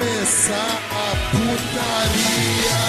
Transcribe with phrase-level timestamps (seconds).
[0.00, 2.80] começar a putaria.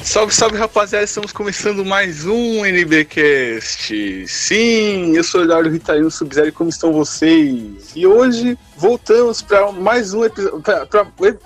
[0.00, 4.28] Salve, salve rapaziada, estamos começando mais um NBcast.
[4.28, 7.90] Sim, eu sou o Eduardo Ritarino Sub-Zero, como estão vocês?
[7.96, 10.62] E hoje voltamos para mais um episódio,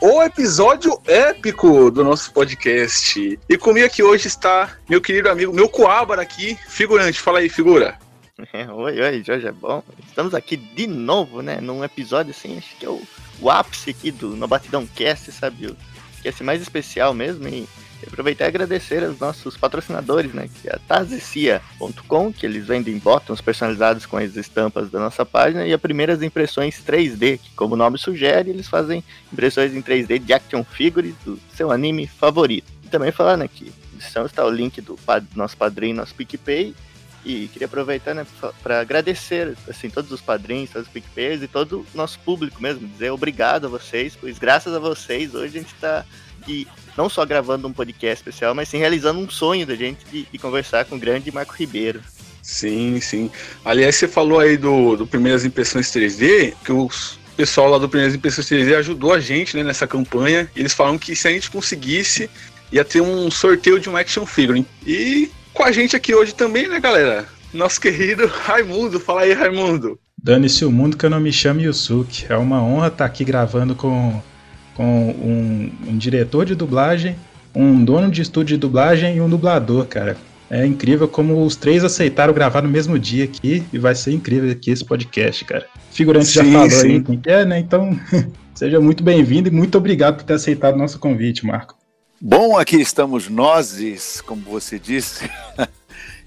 [0.02, 3.38] o episódio épico do nosso podcast.
[3.48, 7.18] E comigo aqui hoje está meu querido amigo, meu coabra aqui, figurante.
[7.18, 7.96] Fala aí, figura.
[8.72, 9.82] oi, oi, Jorge, é bom?
[10.06, 11.60] Estamos aqui de novo, né?
[11.60, 13.02] Num episódio assim, acho que é o,
[13.40, 15.66] o ápice aqui do No Batidão Cast, sabe?
[15.66, 15.76] O
[16.22, 17.48] cast mais especial mesmo.
[17.48, 17.66] E
[18.06, 20.48] aproveitar e agradecer aos nossos patrocinadores, né?
[20.48, 25.66] Que é a Tazecia.com, que eles vendem botões personalizados com as estampas da nossa página,
[25.66, 30.20] e a Primeiras Impressões 3D, que, como o nome sugere, eles fazem impressões em 3D
[30.20, 32.70] de action figures do seu anime favorito.
[32.84, 34.96] E também falar, né, que descrição está o link do
[35.34, 36.72] nosso padrinho, nosso PicPay,
[37.24, 38.26] e queria aproveitar, né,
[38.62, 42.86] para agradecer, assim, todos os padrinhos, todos os PicPayers e todo o nosso público mesmo,
[42.86, 46.04] dizer obrigado a vocês, pois graças a vocês hoje a gente está
[46.40, 50.24] aqui não só gravando um podcast especial, mas sim realizando um sonho da gente de,
[50.24, 52.02] de conversar com o grande Marco Ribeiro.
[52.42, 53.30] Sim, sim.
[53.64, 56.88] Aliás, você falou aí do, do Primeiras Impressões 3D, que o
[57.36, 60.50] pessoal lá do Primeiras Impressões 3D ajudou a gente né, nessa campanha.
[60.56, 62.28] Eles falaram que se a gente conseguisse,
[62.72, 64.64] ia ter um sorteio de um action figure.
[64.86, 67.26] E com a gente aqui hoje também, né, galera?
[67.52, 69.00] Nosso querido Raimundo.
[69.00, 69.98] Fala aí, Raimundo.
[70.22, 72.26] Dane-se o mundo que eu não me chame Yusuke.
[72.28, 74.20] É uma honra estar aqui gravando com
[74.78, 77.16] com um, um diretor de dublagem,
[77.52, 80.16] um dono de estúdio de dublagem e um dublador, cara.
[80.48, 84.50] É incrível como os três aceitaram gravar no mesmo dia aqui e vai ser incrível
[84.50, 85.66] aqui esse podcast, cara.
[85.90, 86.88] Figurante sim, já falou sim.
[86.92, 87.58] aí quem é, né?
[87.58, 87.98] Então,
[88.54, 91.76] seja muito bem-vindo e muito obrigado por ter aceitado o nosso convite, Marco.
[92.20, 95.30] Bom, aqui estamos nós, como você disse.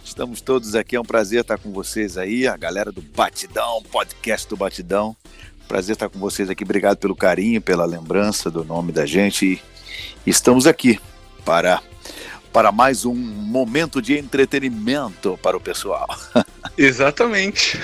[0.02, 4.48] Estamos todos aqui, é um prazer estar com vocês aí, a galera do Batidão, podcast
[4.48, 5.16] do Batidão.
[5.68, 6.64] Prazer estar com vocês aqui.
[6.64, 9.46] Obrigado pelo carinho, pela lembrança do nome da gente.
[9.46, 9.62] E
[10.26, 10.98] estamos aqui
[11.44, 11.82] para
[12.54, 16.08] para mais um momento de entretenimento para o pessoal.
[16.78, 17.78] Exatamente.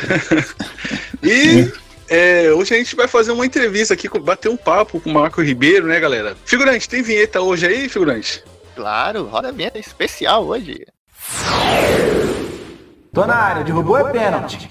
[1.23, 1.71] e
[2.09, 5.41] é, hoje a gente vai fazer uma entrevista aqui, bater um papo com o Marco
[5.41, 6.35] Ribeiro, né, galera?
[6.45, 8.43] Figurante, tem vinheta hoje aí, figurante?
[8.75, 10.85] Claro, roda vinheta especial hoje.
[13.13, 14.69] Tô na área, derrubou é pênalti.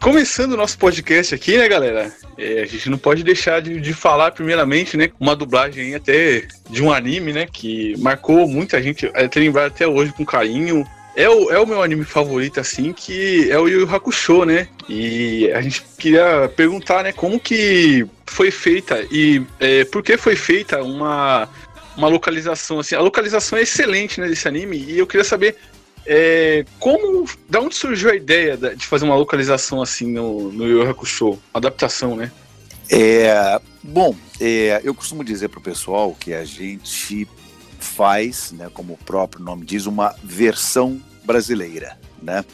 [0.00, 2.12] Começando o nosso podcast aqui, né, galera?
[2.38, 6.82] É, a gente não pode deixar de, de, falar, primeiramente, né, uma dublagem até de
[6.82, 10.86] um anime, né, que marcou muita gente, até lembrar até hoje com carinho.
[11.16, 14.68] É o, é o meu anime favorito, assim, que é o Yu Yu Hakusho, né?
[14.86, 20.36] E a gente queria perguntar, né, como que foi feita e é, por que foi
[20.36, 21.48] feita uma,
[21.96, 22.94] uma localização, assim.
[22.94, 25.56] A localização é excelente, né, desse anime, e eu queria saber
[26.06, 30.88] é, como, da onde surgiu a ideia de fazer uma localização assim no, no Yu
[30.88, 31.38] Hakusho?
[31.52, 32.30] Adaptação, né?
[32.88, 37.26] É, bom, é, eu costumo dizer para o pessoal que a gente
[37.80, 42.44] faz, né, como o próprio nome diz, uma versão brasileira, né?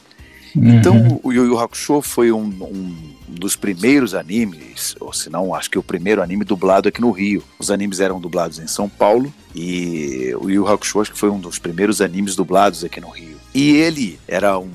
[0.57, 0.75] Uhum.
[0.75, 5.71] Então, o Yu Yu Hakusho foi um, um, dos primeiros animes, ou se não, acho
[5.71, 7.43] que o primeiro anime dublado aqui no Rio.
[7.59, 11.41] Os animes eram dublados em São Paulo e o Yu Hakusho acho que foi um
[11.41, 13.37] dos primeiros animes dublados aqui no Rio.
[13.55, 14.71] E ele era um,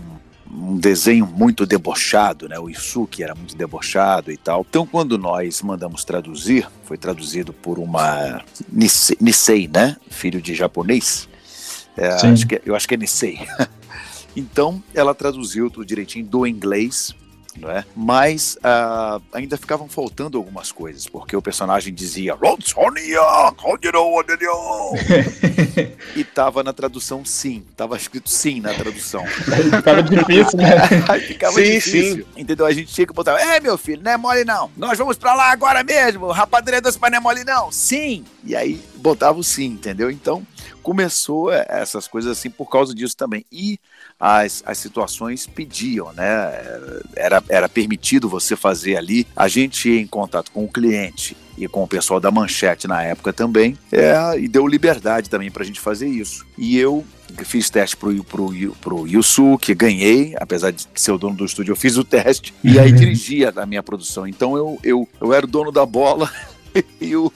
[0.51, 2.59] um desenho muito debochado, né?
[2.59, 4.65] O Isuki era muito debochado e tal.
[4.67, 9.97] Então, quando nós mandamos traduzir, foi traduzido por uma Nisei, Nisei né?
[10.09, 11.27] Filho de japonês.
[11.95, 13.39] É, acho que, eu acho que é Nisei.
[14.35, 17.15] então, ela traduziu tudo direitinho do inglês
[17.59, 17.85] não é?
[17.95, 22.35] Mas uh, ainda ficavam faltando algumas coisas, porque o personagem dizia
[26.15, 29.25] e tava na tradução sim, tava escrito sim na tradução.
[29.75, 30.87] ficava difícil, né?
[31.27, 32.25] ficava sim, difícil.
[32.25, 32.41] Sim.
[32.41, 32.65] Entendeu?
[32.65, 34.69] A gente tinha que botar, é meu filho, não é mole não.
[34.77, 36.31] Nós vamos pra lá agora mesmo.
[36.31, 37.71] Rapadura doce para não é mole não.
[37.71, 38.25] Sim.
[38.43, 40.09] E aí botava o sim, entendeu?
[40.11, 40.45] Então
[40.81, 43.45] começou essas coisas assim por causa disso também.
[43.51, 43.79] E
[44.19, 46.53] as, as situações pediam, né?
[47.15, 49.27] Era, era permitido você fazer ali.
[49.35, 53.01] A gente ia em contato com o cliente e com o pessoal da Manchete na
[53.01, 56.45] época também, é, e deu liberdade também para a gente fazer isso.
[56.57, 57.03] E eu
[57.43, 61.71] fiz teste pro, pro, pro Yusu, que ganhei, apesar de ser o dono do estúdio,
[61.71, 64.27] eu fiz o teste, e aí dirigia a minha produção.
[64.27, 66.31] Então eu, eu, eu era o dono da bola
[67.01, 67.31] e o,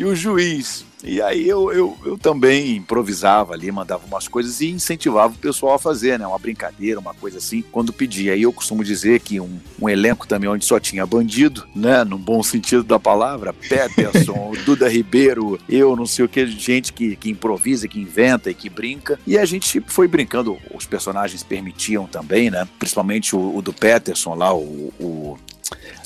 [0.00, 0.86] e o juiz.
[1.04, 5.74] E aí eu, eu, eu também improvisava ali, mandava umas coisas e incentivava o pessoal
[5.74, 6.26] a fazer, né?
[6.26, 8.32] Uma brincadeira, uma coisa assim, quando pedia.
[8.32, 12.02] Aí eu costumo dizer que um, um elenco também onde só tinha bandido, né?
[12.02, 17.16] No bom sentido da palavra, Peterson, Duda Ribeiro, eu, não sei o que, gente que,
[17.16, 19.18] que improvisa, que inventa e que brinca.
[19.26, 22.66] E a gente foi brincando, os personagens permitiam também, né?
[22.78, 25.38] Principalmente o, o do Peterson lá, o, o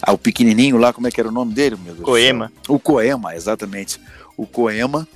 [0.03, 2.05] ah, o pequenininho lá, como é que era o nome dele, meu Deus?
[2.05, 2.53] Coema.
[2.69, 4.01] O Coema, exatamente.
[4.37, 5.09] O Coema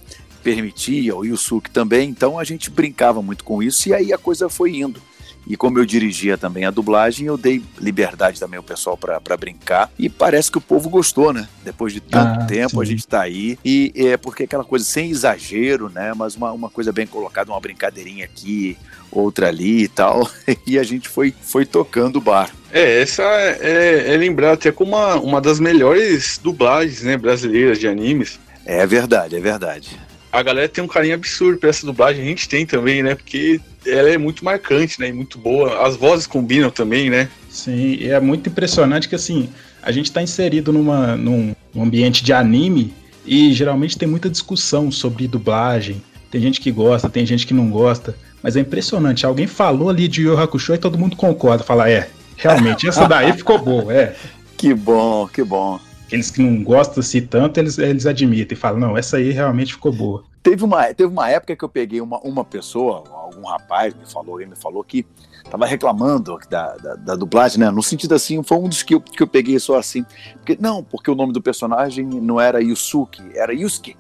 [0.43, 4.49] permitia, o Yusuke também, então a gente brincava muito com isso e aí a coisa
[4.49, 5.01] foi indo.
[5.49, 9.91] E como eu dirigia também a dublagem, eu dei liberdade também ao pessoal para brincar.
[9.99, 11.49] E parece que o povo gostou, né?
[11.65, 12.81] Depois de tanto Ah, tempo, sim.
[12.83, 13.59] a gente tá aí.
[13.65, 16.13] E é porque aquela coisa sem exagero, né?
[16.15, 18.77] Mas uma, uma coisa bem colocada, uma brincadeirinha aqui,
[19.11, 20.29] outra ali e tal.
[20.67, 22.51] E a gente foi, foi tocando o bar.
[22.71, 27.89] É, essa é, é lembrada até como uma, uma das melhores dublagens né, brasileiras de
[27.89, 28.39] animes.
[28.67, 29.99] É verdade, é verdade.
[30.31, 33.15] A galera tem um carinho absurdo pra essa dublagem, a gente tem também, né?
[33.15, 35.09] Porque ela é muito marcante, né?
[35.09, 35.87] E muito boa.
[35.87, 37.29] As vozes combinam também, né?
[37.49, 39.49] Sim, e é muito impressionante que assim,
[39.83, 42.93] a gente está inserido numa, num, ambiente de anime
[43.25, 46.03] e geralmente tem muita discussão sobre dublagem.
[46.31, 48.15] Tem gente que gosta, tem gente que não gosta.
[48.43, 51.65] Mas é impressionante, alguém falou ali de Yu Yu Hakusho e todo mundo concorda.
[51.65, 54.15] Fala, é, realmente, essa daí ficou boa, é.
[54.59, 55.79] Que bom, que bom.
[56.09, 59.75] Aqueles que não gostam assim tanto, eles, eles admitem e falam, não, essa aí realmente
[59.75, 60.25] ficou boa.
[60.43, 64.41] Teve uma, teve uma época que eu peguei uma, uma pessoa, algum rapaz me falou,
[64.41, 65.05] ele me falou que
[65.51, 67.71] tava reclamando da, da, da dublagem, né?
[67.71, 70.03] No sentido assim, foi um dos que eu, que eu peguei só assim.
[70.37, 73.95] Porque, não, porque o nome do personagem não era Yusuke, era Yusuke.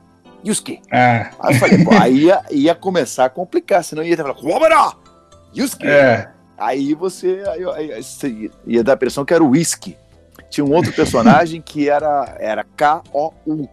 [0.46, 0.80] Yusuke.
[0.90, 4.92] Ah, Aí eu falei, pô, aí ia, ia começar a complicar, senão ia falar, Wabara!
[5.54, 5.86] Yusuke!
[5.86, 6.30] é.
[6.56, 9.96] Aí você, aí, aí- você ia- ia dar a impressão que era o Whisky.
[10.50, 13.68] Tinha um outro personagem que era, era K-O-U.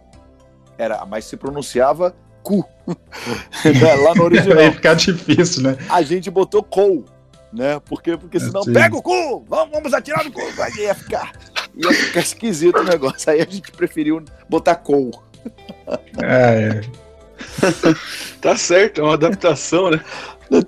[0.78, 2.64] Era, mas se pronunciava Ku.
[2.86, 4.72] Lá no Aí original.
[4.72, 5.76] fica difícil, né?
[5.88, 7.04] A gente botou Kou,
[7.52, 7.80] né?
[7.86, 8.72] Porque, porque senão, Sim.
[8.72, 9.44] pega o cu!
[9.48, 10.40] Vamos, vamos atirar no cu!
[10.60, 11.32] Aí ia ficar,
[11.74, 13.30] ia ficar esquisito o negócio.
[13.32, 15.10] Aí a gente preferiu botar Kou.
[16.18, 16.80] Ah, é.
[18.40, 20.00] Tá certo, é uma adaptação, né?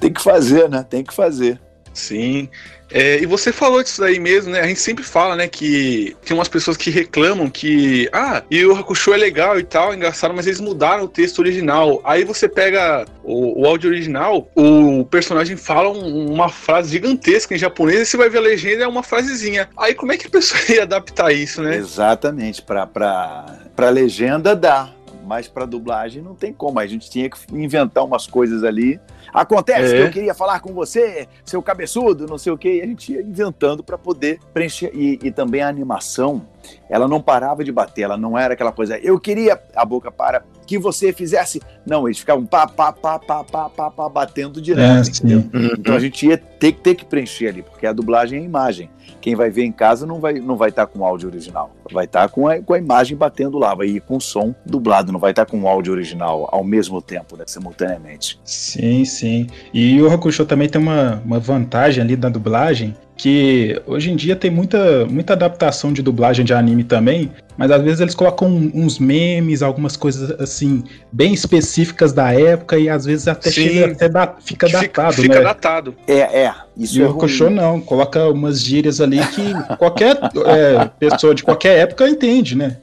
[0.00, 0.84] Tem que fazer, né?
[0.88, 1.60] Tem que fazer.
[1.92, 2.48] Sim.
[2.90, 4.60] É, e você falou disso aí mesmo, né?
[4.60, 8.74] A gente sempre fala, né, que tem umas pessoas que reclamam que, ah, e o
[8.74, 12.00] Hakusho é legal e tal, engraçado, mas eles mudaram o texto original.
[12.04, 17.58] Aí você pega o, o áudio original, o personagem fala um- uma frase gigantesca em
[17.58, 19.68] japonês, e você vai ver a legenda, é uma frasezinha.
[19.76, 21.76] Aí como é que a pessoa ia adaptar isso, né?
[21.76, 22.62] Exatamente.
[22.62, 24.90] Pra, pra, pra legenda dá.
[25.28, 26.78] Mas pra dublagem não tem como.
[26.80, 28.98] A gente tinha que inventar umas coisas ali.
[29.32, 29.98] Acontece É.
[29.98, 32.78] que eu queria falar com você, seu cabeçudo, não sei o quê.
[32.78, 34.90] E a gente ia inventando pra poder preencher.
[34.94, 36.42] E, e também a animação,
[36.88, 38.02] ela não parava de bater.
[38.02, 41.60] Ela não era aquela coisa, eu queria a boca para que você fizesse.
[41.86, 45.08] Não, eles ficavam pá, pá, pá, pá, pá, pá, pá batendo É, direto.
[45.08, 45.40] entendeu?
[45.40, 45.70] sim.
[45.78, 48.90] Então a gente ia ter, ter que preencher ali, porque a dublagem é a imagem.
[49.20, 52.04] Quem vai ver em casa não vai não vai estar com o áudio original, vai
[52.04, 55.18] estar com a, com a imagem batendo lá, vai ir com o som dublado, não
[55.18, 58.38] vai estar com o áudio original ao mesmo tempo, né, simultaneamente.
[58.44, 59.46] Sim, sim.
[59.74, 64.36] E o Hakusho também tem uma, uma vantagem ali da dublagem, que hoje em dia
[64.36, 69.00] tem muita, muita adaptação de dublagem de anime também, mas às vezes eles colocam uns
[69.00, 73.62] memes, algumas coisas assim, bem específicas da época, e às vezes até Sim.
[73.62, 75.40] chega até da, fica Fica, datado, fica né?
[75.42, 75.94] datado.
[76.06, 77.54] É, é, isso E é o ruim.
[77.54, 82.76] não, coloca umas gírias ali que qualquer é, pessoa de qualquer época entende, né?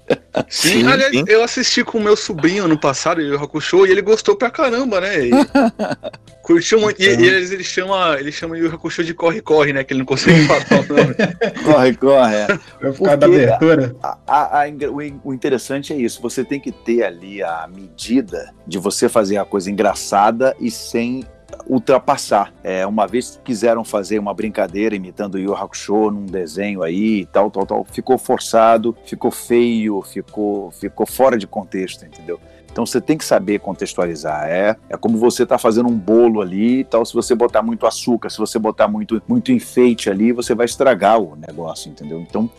[0.50, 1.24] Sim, Sim, aliás, sim.
[1.28, 5.00] eu assisti com o meu sobrinho no passado, o Hakusho, e ele gostou pra caramba,
[5.02, 5.28] né?
[5.28, 5.32] E
[6.44, 7.02] curtiu muito.
[7.02, 9.84] E, e eles, ele chama, ele chama o Hakusho de corre-corre, né?
[9.84, 11.16] Que ele não consegue falar o nome.
[11.64, 12.36] Corre, corre.
[12.36, 12.48] é.
[12.82, 13.96] Vai ficar da abertura.
[14.04, 18.54] A- a- a o, o interessante é isso, você tem que ter ali a medida
[18.68, 21.24] de você fazer a coisa engraçada e sem
[21.68, 22.54] ultrapassar.
[22.64, 27.26] É, uma vez quiseram fazer uma brincadeira imitando o Yu Hakusho num desenho aí e
[27.26, 32.40] tal, tal, tal, ficou forçado, ficou feio, ficou, ficou fora de contexto, entendeu?
[32.76, 34.50] Então você tem que saber contextualizar.
[34.50, 37.06] É, é como você tá fazendo um bolo ali e tal.
[37.06, 41.18] Se você botar muito açúcar, se você botar muito, muito enfeite ali, você vai estragar
[41.18, 42.20] o negócio, entendeu?
[42.20, 42.50] Então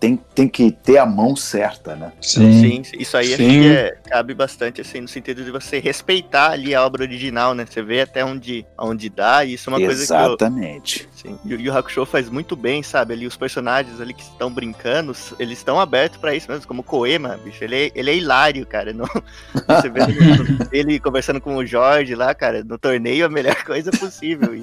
[0.00, 2.10] tem, tem que ter a mão certa, né?
[2.22, 3.36] Sim, isso aí Sim.
[3.36, 7.66] que é- cabe bastante, assim, no sentido de você respeitar ali a obra original, né?
[7.68, 11.08] Você vê até onde, onde dá, e isso é uma coisa que Exatamente.
[11.14, 11.38] Sim.
[11.44, 13.12] E o Yu Hakusho faz muito bem, sabe?
[13.12, 16.84] Ali os personagens ali que estão brincando, eles estão abertos pra isso mesmo, como o
[16.84, 17.62] Koema, bicho.
[17.62, 18.92] Ele é, ele é hilário, cara.
[18.94, 19.04] Não-
[19.68, 20.18] você vê ele,
[20.72, 24.54] ele conversando com o Jorge lá, cara, no torneio, a melhor coisa possível.
[24.54, 24.60] E,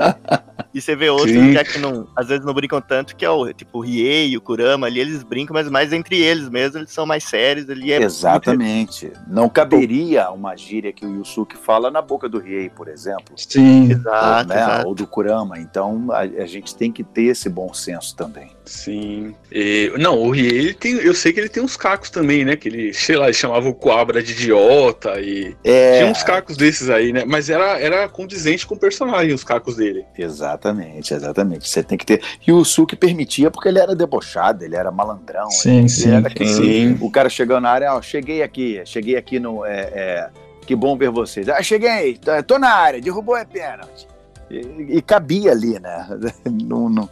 [0.73, 1.53] E você vê outros Sim.
[1.53, 4.37] já que não, às vezes não brincam tanto, que é o tipo o Riei e
[4.37, 7.91] o Kurama ali, eles brincam, mas mais entre eles mesmo, eles são mais sérios, ali
[7.91, 9.11] é Exatamente.
[9.27, 13.35] Não caberia uma gíria que o Yusuke fala na boca do Riei, por exemplo.
[13.35, 13.91] Sim.
[13.91, 14.87] Exato, ou, né, exato.
[14.87, 15.59] ou do Kurama.
[15.59, 18.51] Então a, a gente tem que ter esse bom senso também.
[18.65, 19.35] Sim.
[19.51, 20.93] E- não, o Rie, ele tem.
[20.93, 22.55] Eu sei que ele tem uns cacos também, né?
[22.55, 25.55] Que ele, sei lá, ele chamava o Coabra de idiota e.
[25.63, 27.23] É, Tinha uns cacos desses aí, né?
[27.25, 30.05] Mas era, era condizente com o personagem, os cacos dele.
[30.17, 31.67] exatamente, exatamente.
[31.67, 32.21] Você tem que ter.
[32.45, 35.49] E o Yusuke permitia porque ele era debochado, ele era malandrão.
[35.49, 36.11] Sim, sim.
[36.45, 36.97] Sim.
[37.01, 39.65] O cara chegando na área, ó, cheguei aqui, cheguei aqui no.
[39.65, 40.29] é, é,
[40.65, 41.47] que bom ver vocês.
[41.49, 44.07] Ah, cheguei, tô, tô na área, derrubou é pênalti.
[44.49, 46.07] E, e cabia ali, né?
[46.45, 47.09] Não, não,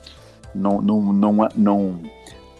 [0.53, 2.01] não, não, não, não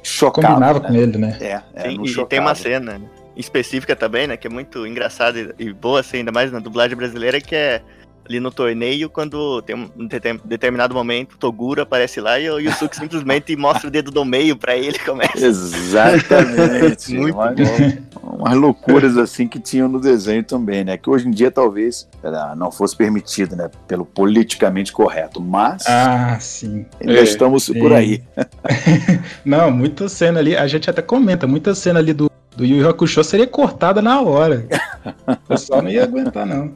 [0.04, 0.48] chocava.
[0.48, 0.88] Combinava né?
[0.88, 1.38] com ele, né?
[1.40, 2.28] É, é, Sim, não e chocava.
[2.30, 3.02] tem uma cena
[3.38, 6.96] específica também, né, que é muito engraçada e- e boa, assim, ainda mais na dublagem
[6.96, 7.82] brasileira, que é
[8.28, 12.60] ali no torneio, quando tem um deter- determinado momento, o Toguro aparece lá e o
[12.60, 15.46] Yusuke simplesmente mostra o dedo do meio pra ele e começa.
[15.46, 17.14] Exatamente.
[17.16, 17.54] Muito Uma-
[18.24, 20.98] umas loucuras assim que tinham no desenho também, né?
[20.98, 22.08] Que hoje em dia talvez
[22.58, 23.70] não fosse permitido, né?
[23.88, 25.40] Pelo politicamente correto.
[25.40, 26.86] Mas Ah, sim.
[27.00, 27.96] ainda é, estamos por sim.
[27.96, 28.24] aí.
[29.46, 32.90] Não, muita cena ali, a gente até comenta, muita cena ali do, do Yu Yu
[32.90, 34.66] Hakusho seria cortada na hora.
[35.28, 36.74] O pessoal não ia aguentar, não.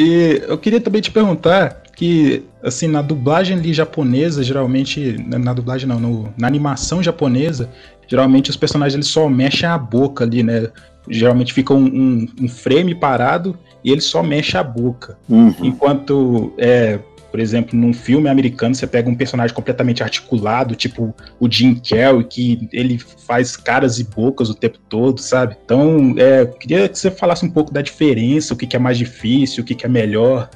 [0.00, 5.52] E eu queria também te perguntar que, assim, na dublagem ali japonesa, geralmente, na na
[5.52, 7.68] dublagem não, no- na animação japonesa,
[8.08, 10.68] geralmente os personagens eles só mexem a boca ali, né?
[11.08, 15.18] Geralmente fica um, um- um frame parado e ele só mexe a boca.
[15.28, 15.54] Uhum.
[15.62, 16.98] Enquanto, é,
[17.30, 22.24] por exemplo, num filme americano, você pega um personagem completamente articulado, tipo o Jim Carrey,
[22.24, 25.56] que ele faz caras e bocas o tempo todo, sabe?
[25.64, 28.78] Então, é, eu queria que você falasse um pouco da diferença, o que, que é
[28.78, 30.48] mais difícil, o que, que é melhor.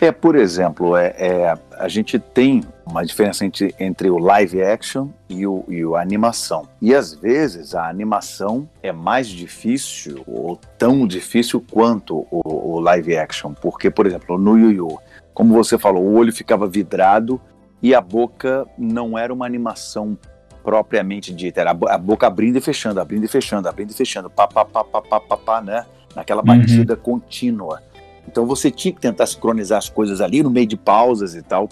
[0.00, 5.08] É, por exemplo, é, é, a gente tem uma diferença entre, entre o live action
[5.28, 6.68] e o, e o animação.
[6.82, 13.16] E às vezes a animação é mais difícil ou tão difícil quanto o, o live
[13.16, 13.52] action.
[13.52, 14.98] Porque, por exemplo, no Yu Yu,
[15.40, 17.40] como você falou, o olho ficava vidrado
[17.82, 20.18] e a boca não era uma animação
[20.62, 23.94] propriamente dita, era a bo- a boca abrindo e fechando, abrindo e fechando, abrindo e
[23.94, 25.86] fechando, pá, pá, pá, pá, pá, pá, pá né?
[26.14, 26.58] Naquela Uhum.
[26.58, 27.80] batida contínua.
[28.28, 31.70] Então você tinha que tentar sincronizar as coisas ali no meio de pausas e tal.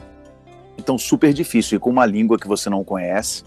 [0.78, 3.42] Então super difícil e com uma língua que você não conhece,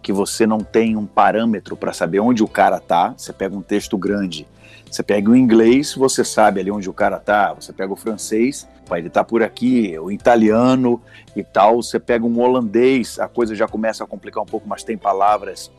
[0.00, 3.12] que você não tem um parâmetro para saber onde o cara tá.
[3.14, 4.48] Você pega um texto grande,
[4.90, 7.52] você pega o inglês, você sabe ali onde o cara tá.
[7.52, 11.00] Você pega o francês, vai ele tá por aqui, o italiano
[11.34, 11.82] e tal.
[11.82, 15.70] Você pega um holandês, a coisa já começa a complicar um pouco, mas tem palavras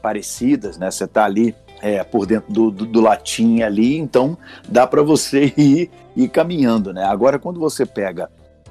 [0.00, 0.90] parecidas, né?
[0.90, 4.36] Você tá ali é, por dentro do, do, do latim ali, então
[4.68, 7.04] dá para você ir, ir caminhando, né?
[7.04, 8.30] Agora, quando você pega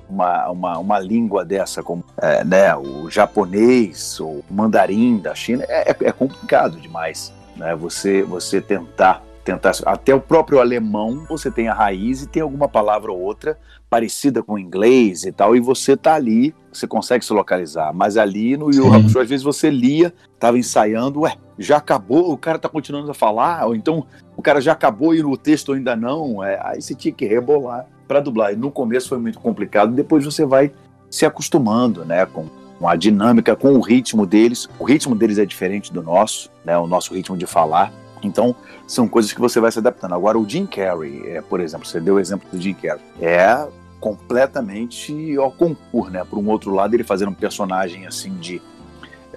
[0.10, 5.66] uma, uma, uma língua dessa, como é, né, o japonês ou o mandarim da China,
[5.68, 7.76] é, é complicado demais, né?
[7.76, 12.70] Você, você tentar tentar até o próprio alemão você tem a raiz e tem alguma
[12.70, 13.58] palavra ou outra
[13.92, 18.16] parecida com o inglês e tal e você tá ali você consegue se localizar mas
[18.16, 22.58] ali no Yu Hakusho às vezes você lia tava ensaiando ué já acabou o cara
[22.58, 24.08] tá continuando a falar ou então
[24.38, 27.86] o cara já acabou e o texto ainda não é, aí você tinha que rebolar
[28.08, 30.72] para dublar e no começo foi muito complicado depois você vai
[31.10, 32.48] se acostumando né com
[32.80, 34.68] com a dinâmica, com o ritmo deles.
[34.80, 36.76] O ritmo deles é diferente do nosso, né?
[36.80, 37.94] O nosso ritmo de falar.
[38.24, 38.56] Então,
[38.88, 40.16] são coisas que você vai se adaptando.
[40.16, 43.68] Agora, o Jim Carrey, é, por exemplo, você deu o exemplo do Jim Carrey, é
[44.02, 46.26] completamente ao concurso, né?
[46.28, 48.62] Por um outro lado, ele fazer um personagem assim de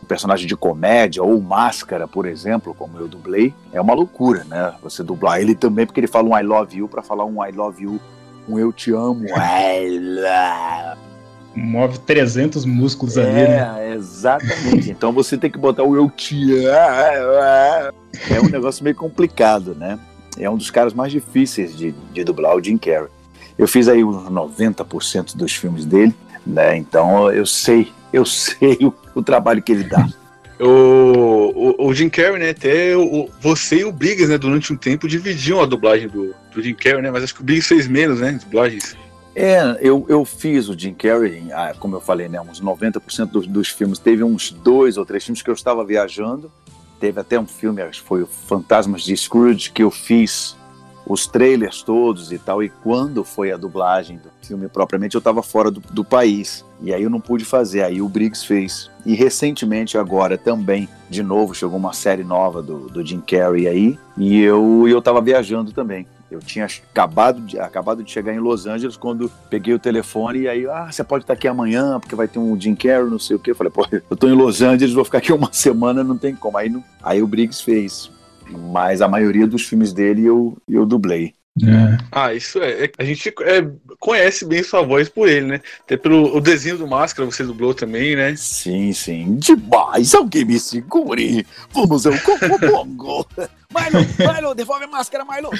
[0.04, 4.74] personagem de comédia ou máscara, por exemplo, como eu dublei, é uma loucura, né?
[4.82, 7.50] Você dublar ele também porque ele fala um I love you para falar um I
[7.50, 7.98] love you,
[8.46, 9.24] um eu te amo.
[9.32, 11.14] I love
[11.56, 13.90] Move 300 músculos ali, né?
[13.90, 14.90] é, exatamente.
[14.92, 17.92] Então você tem que botar o eu te amo.
[18.28, 19.98] É um negócio meio complicado, né?
[20.36, 23.08] É um dos caras mais difíceis de, de dublar, o Jim Carrey.
[23.58, 26.14] Eu fiz aí uns 90% dos filmes dele,
[26.46, 26.76] né?
[26.76, 30.08] Então eu sei, eu sei o, o trabalho que ele dá.
[30.60, 32.50] O, o, o Jim Carrey, né?
[32.50, 34.38] Até o, você e o Biggs, né?
[34.38, 37.10] Durante um tempo dividiam a dublagem do, do Jim Carrey, né?
[37.10, 38.38] Mas acho que o Biggs fez menos, né?
[38.44, 38.96] Dublagens.
[39.34, 43.46] É, eu, eu fiz o Jim Carrey, ah, como eu falei, né, uns 90% dos,
[43.48, 43.98] dos filmes.
[43.98, 46.52] Teve uns dois ou três filmes que eu estava viajando.
[47.00, 50.56] Teve até um filme, acho que foi o Fantasmas de Scrooge, que eu fiz
[51.06, 52.62] os trailers todos e tal.
[52.62, 56.64] E quando foi a dublagem do filme propriamente, eu estava fora do, do país.
[56.80, 58.90] E aí eu não pude fazer, aí o Briggs fez.
[59.06, 63.98] E recentemente, agora também, de novo, chegou uma série nova do, do Jim Carrey aí.
[64.16, 66.06] E eu, eu viajando também.
[66.30, 70.48] Eu tinha acabado de, acabado de chegar em Los Angeles quando peguei o telefone e
[70.48, 73.36] aí, ah, você pode estar aqui amanhã porque vai ter um Jim Carrey, não sei
[73.36, 73.52] o quê.
[73.52, 76.34] Eu falei, pô, eu tô em Los Angeles, vou ficar aqui uma semana, não tem
[76.34, 76.58] como.
[76.58, 78.10] Aí, não, aí o Briggs fez.
[78.48, 81.34] Mas a maioria dos filmes dele eu, eu dublei.
[81.62, 81.98] É.
[82.10, 82.90] Ah, isso é.
[82.98, 83.70] A gente é,
[84.00, 85.60] conhece bem sua voz por ele, né?
[85.84, 88.34] Até pelo o desenho do Máscara você dublou também, né?
[88.36, 89.36] Sim, sim.
[89.36, 90.14] Demais.
[90.14, 91.46] Alguém me segure.
[91.72, 92.12] Vamos ao
[92.58, 93.24] Bongo.
[93.70, 95.50] Milo, Milo, devolve a máscara, Milo.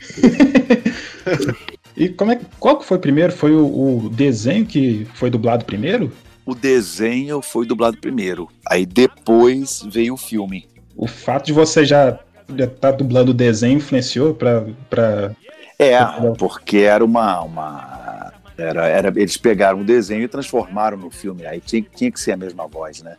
[1.96, 3.32] e como é, qual que foi primeiro?
[3.32, 6.10] Foi o, o desenho que foi dublado primeiro?
[6.46, 8.48] O desenho foi dublado primeiro.
[8.66, 10.66] Aí depois veio o filme.
[10.96, 12.18] O fato de você já
[12.56, 14.64] já tá dublando o desenho influenciou pra.
[14.90, 15.32] pra
[15.78, 15.98] é,
[16.38, 17.40] porque era uma.
[17.42, 21.46] uma era, era, eles pegaram o desenho e transformaram no filme.
[21.46, 23.16] Aí tinha, tinha que ser a mesma voz, né?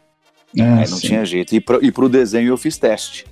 [0.57, 1.07] Ah, aí não sim.
[1.07, 1.53] tinha jeito.
[1.53, 3.25] E, pro, e pro desenho eu fiz teste.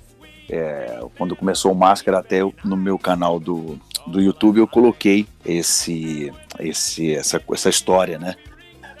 [0.50, 5.26] É, quando começou o Máscara, até eu, no meu canal do, do YouTube, eu coloquei
[5.44, 8.34] esse, esse, essa, essa história, né?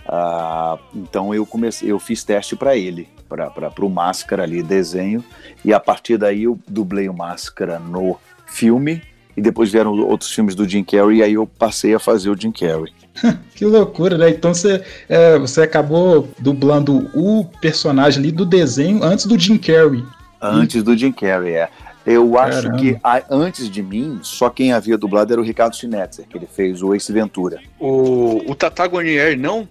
[0.08, 5.24] Ah, então eu comecei, eu fiz teste para ele para o Máscara ali, desenho,
[5.64, 9.02] e a partir daí eu dublei o Máscara no filme,
[9.36, 12.40] e depois vieram outros filmes do Jim Carrey, e aí eu passei a fazer o
[12.40, 12.92] Jim Carrey.
[13.54, 14.30] que loucura, né?
[14.30, 20.04] Então você, é, você acabou dublando o personagem ali do desenho antes do Jim Carrey.
[20.40, 21.68] Antes do Jim Carrey, é.
[22.06, 22.78] Eu acho Caramba.
[22.78, 26.46] que a, antes de mim, só quem havia dublado era o Ricardo Schnetzer, que ele
[26.46, 27.60] fez o Ace Ventura.
[27.80, 29.66] O, o Tata Guarnier, não?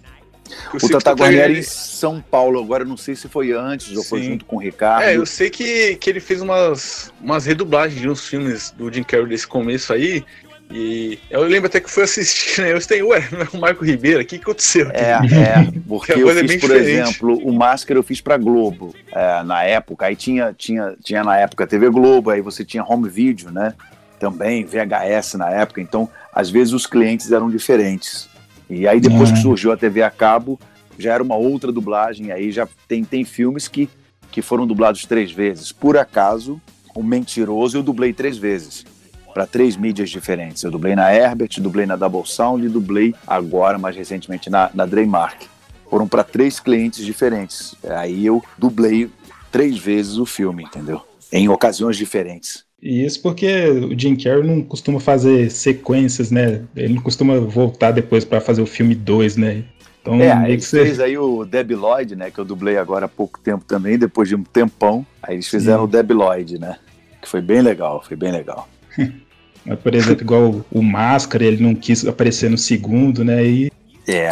[0.74, 4.46] O Tata Guarnieri em São Paulo, agora não sei se foi antes ou foi junto
[4.46, 5.04] com o Ricardo.
[5.04, 9.04] É, eu sei que, que ele fez umas, umas redublagens de uns filmes do Jim
[9.04, 10.24] Carrey desse começo aí.
[10.72, 12.74] E eu lembro até que fui assistir, né?
[12.74, 13.22] Eu tenho, ué,
[13.54, 14.90] o Marco Ribeiro, o que aconteceu?
[14.92, 16.90] É, é, porque eu fiz, é por diferente.
[16.90, 20.08] exemplo, o Máscara eu fiz pra Globo é, na época.
[20.08, 23.74] Aí tinha, tinha, tinha na época TV Globo, aí você tinha home video, né?
[24.20, 25.80] Também, VHS na época.
[25.80, 28.28] Então, às vezes os clientes eram diferentes.
[28.74, 29.44] E aí depois que uhum.
[29.44, 30.60] surgiu a TV a cabo,
[30.98, 33.90] já era uma outra dublagem, aí já tem, tem filmes que,
[34.32, 35.72] que foram dublados três vezes.
[35.72, 36.62] Por acaso,
[36.96, 38.86] O Mentiroso eu dublei três vezes,
[39.34, 40.64] para três mídias diferentes.
[40.64, 44.86] Eu dublei na Herbert, dublei na Double Sound e dublei agora, mais recentemente, na, na
[44.86, 45.48] Dreymark.
[45.90, 47.76] Foram para três clientes diferentes.
[47.84, 49.10] Aí eu dublei
[49.52, 51.02] três vezes o filme, entendeu?
[51.32, 52.64] Em ocasiões diferentes.
[52.84, 56.64] E isso porque o Jim Carrey não costuma fazer sequências, né?
[56.76, 59.64] Ele não costuma voltar depois para fazer o filme 2, né?
[60.02, 60.84] Então, é, ele você...
[60.84, 62.30] fez aí o Debi Lloyd, né?
[62.30, 65.06] Que eu dublei agora há pouco tempo também, depois de um tempão.
[65.22, 65.86] Aí eles fizeram Sim.
[65.86, 66.76] o Debi Lloyd, né?
[67.22, 68.68] Que foi bem legal, foi bem legal.
[69.66, 73.46] Mas, por exemplo, igual o Máscara, ele não quis aparecer no segundo, né?
[73.46, 73.72] E...
[74.06, 74.30] É,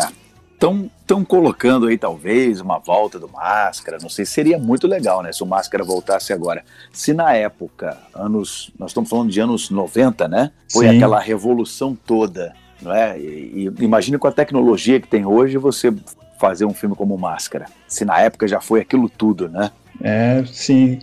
[0.62, 5.41] estão colocando aí talvez uma volta do Máscara, não sei, seria muito legal, né, se
[5.41, 6.63] o Máscara voltasse agora.
[6.91, 10.97] Se na época, anos, nós estamos falando de anos 90, né, foi Sim.
[10.97, 13.19] aquela revolução toda, não é?
[13.19, 15.93] E, e imagine com a tecnologia que tem hoje você
[16.39, 17.67] fazer um filme como Máscara.
[17.88, 19.69] Se na época já foi aquilo tudo, né?
[20.02, 21.00] É, sim.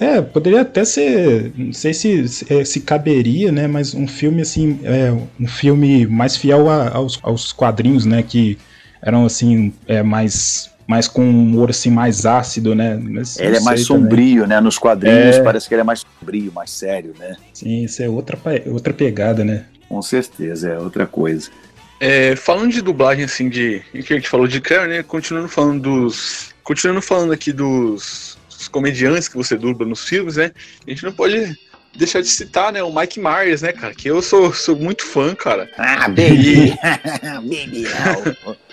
[0.00, 4.80] É, poderia até ser, não sei se, se, se caberia, né, mas um filme assim,
[4.82, 8.58] é, um filme mais fiel a, aos, aos quadrinhos, né, que
[9.02, 12.96] eram assim, é, mais mais com um humor assim mais ácido, né?
[12.96, 14.56] Mas, ele é mais sombrio, também.
[14.56, 14.60] né?
[14.60, 15.42] Nos quadrinhos é...
[15.42, 17.36] parece que ele é mais sombrio, mais sério, né?
[17.52, 19.64] Sim, isso é outra, outra pegada, né?
[19.88, 21.50] Com certeza, é outra coisa.
[21.98, 23.82] É, falando de dublagem, assim, de.
[23.92, 25.02] que a gente falou de Claire, né?
[25.02, 26.54] Continuando falando dos.
[26.62, 30.52] Continuando falando aqui dos, dos, comediantes que você dubla nos filmes, né?
[30.86, 31.56] A gente não pode
[31.96, 32.82] deixar de citar, né?
[32.82, 33.94] O Mike Myers, né, cara?
[33.94, 35.70] Que eu sou, sou muito fã, cara.
[35.78, 36.76] Ah, baby!
[37.48, 37.86] baby!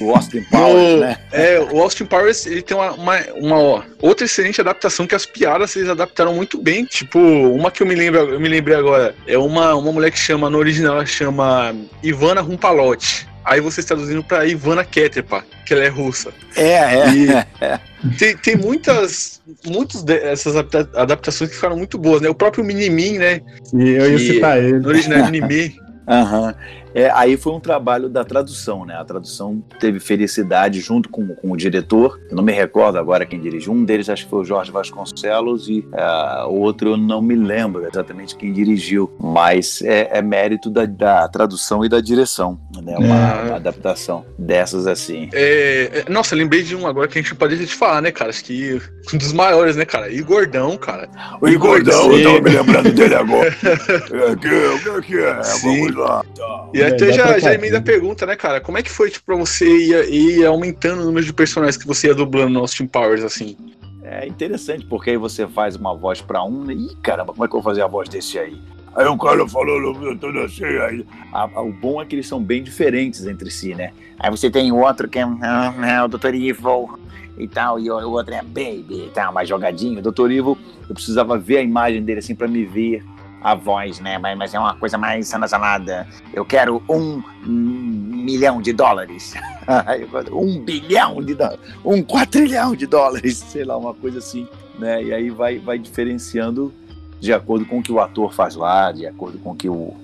[0.00, 1.16] O Austin Powers, o, né?
[1.32, 5.26] É, o Austin Powers, ele tem uma, uma, uma ó, outra excelente adaptação que as
[5.26, 6.84] piadas eles adaptaram muito bem.
[6.84, 10.18] Tipo, uma que eu me lembro, eu me lembrei agora, é uma, uma mulher que
[10.18, 13.26] chama, no original, ela chama Ivana Rumpalotti.
[13.44, 16.32] Aí você traduzindo pra Ivana Ketepa, que ela é russa.
[16.56, 17.14] É, é.
[17.14, 17.30] E
[17.64, 17.80] é.
[18.18, 22.28] Tem, tem muitas, muitas dessas adaptações que ficaram muito boas, né?
[22.28, 23.40] O próprio Minimin, né?
[23.72, 24.80] E eu ia citar ele.
[24.80, 25.76] No original Minimin.
[26.08, 26.48] Aham.
[26.48, 26.54] Uhum.
[26.96, 28.94] É, aí foi um trabalho da tradução, né?
[28.94, 32.18] A tradução teve felicidade junto com, com o diretor.
[32.30, 33.74] Eu não me recordo agora quem dirigiu.
[33.74, 37.34] Um deles acho que foi o Jorge Vasconcelos e uh, o outro eu não me
[37.34, 39.14] lembro exatamente quem dirigiu.
[39.20, 42.96] Mas é, é mérito da, da, tradução e da direção, né?
[42.96, 43.42] Uma, é.
[43.42, 45.28] uma adaptação dessas assim.
[45.34, 48.30] É, é, nossa, lembrei de um agora que a gente pode te falar, né, cara?
[48.30, 48.80] Acho que
[49.12, 50.10] um dos maiores, né, cara?
[50.10, 51.10] Igordão, cara.
[51.42, 53.54] O Igordão, eu tava me lembrando dele agora.
[53.60, 55.40] é, que, é, que é?
[55.62, 56.24] Vamos lá.
[56.72, 58.60] E até já, já emenda a pergunta, né, cara?
[58.60, 61.86] Como é que foi, tipo, pra você ir, ir aumentando o número de personagens que
[61.86, 63.56] você ia dublando no Austin Powers, assim?
[64.02, 67.54] É interessante, porque aí você faz uma voz para um, e caramba, como é que
[67.54, 68.56] eu vou fazer a voz desse aí?
[68.94, 70.64] Aí o cara falou tudo assim.
[70.64, 73.92] Aí, a, a, o bom é que eles são bem diferentes entre si, né?
[74.18, 76.34] Aí você tem o outro que é, é o Dr.
[76.34, 76.98] Evil
[77.36, 79.98] e tal, e o outro é Baby e tal, mais jogadinho.
[79.98, 80.30] O Dr.
[80.30, 80.56] Evil,
[80.88, 83.04] eu precisava ver a imagem dele assim para me ver
[83.40, 84.18] a voz, né?
[84.18, 86.06] Mas, mas é uma coisa mais anasalada.
[86.32, 89.34] Eu quero um milhão de dólares.
[90.32, 91.60] um bilhão de dólares.
[91.84, 93.38] Um quatrilhão de dólares.
[93.38, 94.46] Sei lá, uma coisa assim.
[94.78, 95.04] Né?
[95.04, 96.72] E aí vai, vai diferenciando
[97.20, 99.94] de acordo com o que o ator faz lá, de acordo com o que o,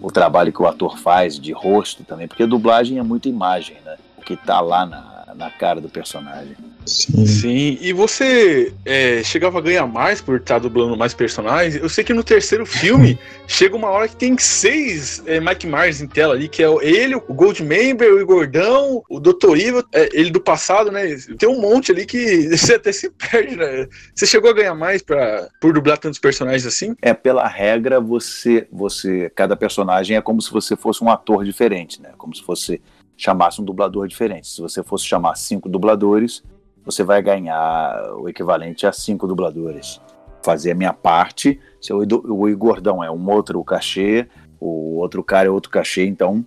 [0.00, 2.28] o trabalho que o ator faz de rosto também.
[2.28, 3.96] Porque a dublagem é muita imagem, né?
[4.18, 6.56] O que tá lá na, na cara do personagem.
[6.86, 7.26] Sim.
[7.26, 7.78] Sim.
[7.80, 11.76] E você é, chegava a ganhar mais por estar dublando mais personagens?
[11.76, 16.00] Eu sei que no terceiro filme chega uma hora que tem seis é, Mike Myers
[16.00, 19.56] em tela ali, que é ele, o Goldmember, o Gordão, o Dr.
[19.56, 21.16] Evil, é, ele do passado, né?
[21.38, 23.86] Tem um monte ali que você até se perde, né?
[24.14, 26.94] Você chegou a ganhar mais pra, por dublar tantos personagens assim?
[27.02, 29.30] É, pela regra, você, você.
[29.34, 32.10] Cada personagem é como se você fosse um ator diferente, né?
[32.16, 32.80] Como se fosse
[33.20, 34.48] chamasse um dublador diferente.
[34.48, 36.42] Se você fosse chamar cinco dubladores,
[36.84, 40.00] você vai ganhar o equivalente a cinco dubladores.
[40.42, 44.26] Fazer a minha parte, se o, o Gordão é um outro cachê,
[44.58, 46.44] o outro cara é outro cachê, então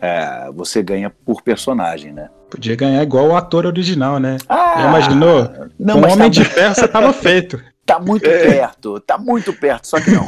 [0.00, 2.28] é, você ganha por personagem, né?
[2.50, 4.36] Podia ganhar igual o ator original, né?
[4.48, 5.50] Ah, Já imaginou?
[5.78, 6.28] Não, com Homem tá...
[6.28, 7.62] de Ferro você tava feito.
[7.86, 8.50] Tá muito é.
[8.50, 10.26] perto, tá muito perto, só que não.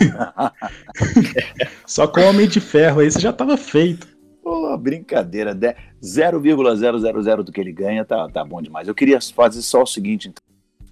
[1.84, 4.06] só com o Homem de Ferro aí você já tava feito.
[4.48, 5.54] Pô, brincadeira.
[6.02, 8.88] 0,000 do que ele ganha tá, tá bom demais.
[8.88, 10.42] Eu queria fazer só o seguinte, então.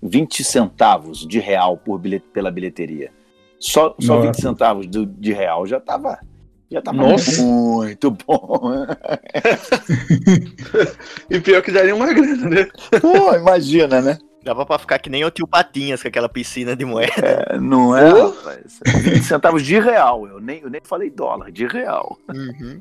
[0.03, 3.11] 20 centavos de real por bilhete, pela bilheteria.
[3.59, 6.21] Só, só 20 centavos do, de real já tava,
[6.71, 7.41] já tava Nossa.
[7.41, 8.87] muito bom.
[11.31, 12.69] e pior que daria uma grana, né?
[13.01, 14.19] Pô, imagina, né?
[14.47, 17.13] Dava pra ficar que nem o tio Patinhas com aquela piscina de moeda.
[17.51, 18.31] É, não é, oh.
[18.31, 18.79] rapaz?
[19.03, 20.25] 20 centavos de real.
[20.29, 22.17] Eu nem, eu nem falei dólar, de real.
[22.33, 22.81] Uhum.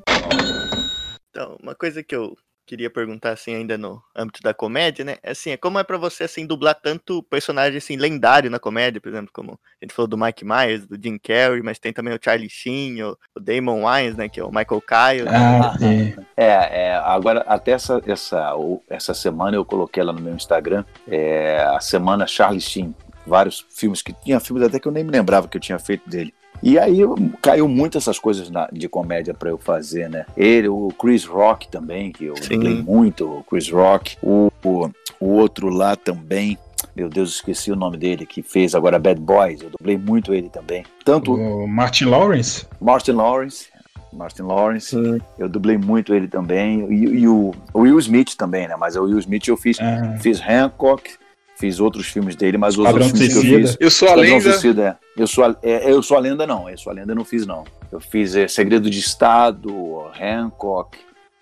[1.28, 5.16] Então, uma coisa que eu queria perguntar assim ainda no âmbito da comédia, né?
[5.22, 9.00] É assim, é como é para você assim dublar tanto personagem assim lendário na comédia,
[9.00, 12.12] por exemplo, como a gente falou do Mike Myers, do Jim Carrey, mas tem também
[12.12, 15.28] o Charlie Sheen, o, o Damon Wayans, né, que é o Michael Kyle.
[15.28, 16.16] Ah, né?
[16.36, 18.54] é, é, agora até essa essa
[18.90, 22.94] essa semana eu coloquei lá no meu Instagram, é, a semana Charlie Sheen,
[23.26, 26.08] vários filmes que tinha filmes até que eu nem me lembrava que eu tinha feito
[26.08, 26.34] dele.
[26.62, 26.98] E aí
[27.42, 30.26] caiu muito essas coisas na, de comédia para eu fazer, né?
[30.36, 34.90] Ele, o Chris Rock também, que eu dublei muito, o Chris Rock, o, o,
[35.20, 36.58] o, outro lá também.
[36.94, 39.62] Meu Deus, esqueci o nome dele, que fez agora Bad Boys.
[39.62, 40.84] Eu dublei muito ele também.
[41.04, 41.34] Tanto.
[41.34, 42.66] O Martin Lawrence?
[42.80, 43.68] Martin Lawrence.
[44.12, 45.20] Martin Lawrence, Sim.
[45.38, 48.74] eu dublei muito ele também, e, e o, o, Will Smith também, né?
[48.78, 50.16] Mas o Will Smith eu fiz, ah.
[50.20, 51.10] fiz Hancock,
[51.58, 53.76] Fiz outros filmes dele, mas os outros filmes que eu fiz.
[53.80, 54.40] Eu sou a lenda.
[54.40, 55.20] Suicida, é.
[55.20, 56.68] Eu sou a, é, eu sou a lenda, não.
[56.68, 57.64] Eu sou a lenda, não fiz, não.
[57.90, 59.72] Eu fiz é, Segredo de Estado,
[60.20, 60.98] Hancock,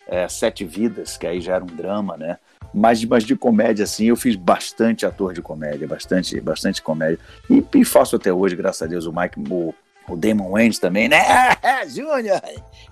[0.06, 2.38] é, Sete Vidas, que aí já era um drama, né?
[2.72, 7.18] Mas, mas de comédia, assim, eu fiz bastante ator de comédia, bastante, bastante comédia.
[7.50, 9.74] E, e faço até hoje, graças a Deus, o Mike, o,
[10.08, 11.22] o Damon Wayans também, né?
[11.88, 12.40] Júnior,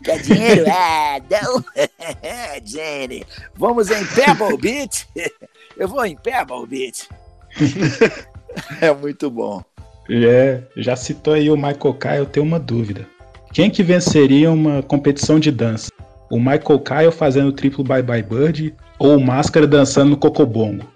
[0.03, 0.65] quer dinheiro?
[0.69, 1.65] ah, não.
[2.65, 5.07] Jenny, vamos em Pebble Beach?
[5.77, 7.09] Eu vou em Pebble Beach.
[8.81, 9.63] é muito bom.
[10.11, 13.07] É, já citou aí o Michael Kyle, eu tenho uma dúvida.
[13.53, 15.91] Quem que venceria uma competição de dança?
[16.31, 20.87] O Michael Kyle fazendo o triplo Bye Bye Bird ou o Máscara dançando no Cocobongo?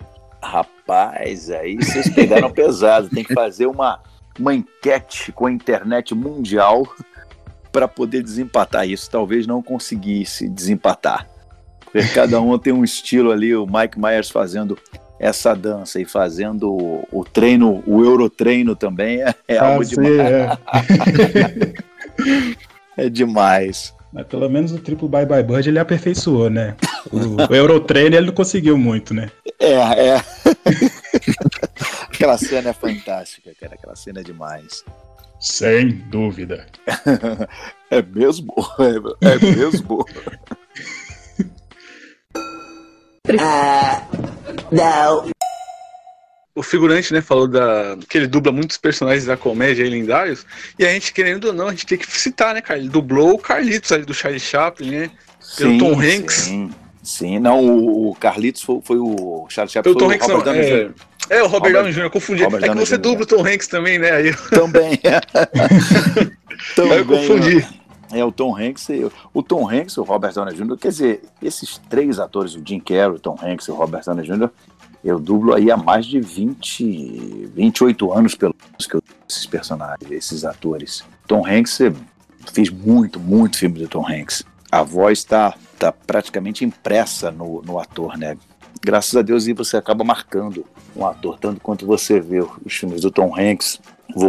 [0.42, 3.10] Rapaz, aí vocês pegaram pesado.
[3.10, 4.00] Tem que fazer uma,
[4.38, 6.86] uma enquete com a internet mundial
[7.70, 9.10] para poder desempatar isso.
[9.10, 11.28] Talvez não conseguisse desempatar.
[12.14, 14.78] Cada um tem um estilo ali, o Mike Myers fazendo
[15.18, 19.96] essa dança e fazendo o, o treino, o Eurotreino também é, é ah, algo sim,
[19.96, 20.20] demais.
[20.20, 20.58] É.
[23.06, 23.08] é.
[23.08, 23.94] demais.
[24.12, 26.76] Mas pelo menos o triplo Bye Bye Bird ele aperfeiçoou, né?
[27.10, 29.30] O, o Eurotreino ele não conseguiu muito, né?
[29.58, 30.22] É, é.
[32.08, 33.74] Aquela cena é fantástica, cara.
[33.74, 34.84] Aquela cena é demais.
[35.38, 36.66] Sem dúvida.
[37.90, 38.54] é mesmo?
[39.22, 40.04] É, é mesmo?
[43.40, 44.02] Ah,
[44.70, 45.30] não.
[46.54, 50.46] O figurante, né, falou da, que ele dubla muitos personagens da comédia e lendários,
[50.78, 52.80] e a gente, querendo ou não, a gente tem que citar, né, cara?
[52.80, 55.10] Ele dublou o Carlitos ali do Charlie Chaplin, né?
[55.58, 56.34] Pelo sim, Tom Hanks.
[56.34, 56.70] Sim,
[57.02, 57.38] sim.
[57.38, 59.92] Não, o Carlitos foi, foi o Charlie Chaplin.
[59.92, 60.90] Pelo Tom Hanks, não, é...
[61.28, 62.44] É, o Robert, Robert Downey Jr., confundi.
[62.44, 63.02] Robert é que você Jr.
[63.02, 64.12] dubla o Tom Hanks também, né?
[64.12, 64.36] Aí eu...
[64.48, 65.00] Também.
[66.74, 66.92] também.
[66.92, 67.66] Aí eu confundi.
[68.12, 68.88] É o Tom Hanks,
[69.34, 70.76] o Tom Hanks, o Robert Downey Jr.
[70.76, 74.24] Quer dizer, esses três atores, o Jim Carrey, o Tom Hanks e o Robert Downey
[74.24, 74.50] Jr.,
[75.04, 80.10] eu dublo aí há mais de 20, 28 anos pelo menos que eu esses personagens,
[80.10, 81.04] esses atores.
[81.26, 81.78] Tom Hanks,
[82.52, 84.44] fiz muito, muito filme do Tom Hanks.
[84.70, 88.36] A voz está tá praticamente impressa no, no ator, né?
[88.82, 90.64] Graças a Deus e você acaba marcando
[90.94, 93.80] um ator, tanto quanto você vê os filmes do Tom Hanks.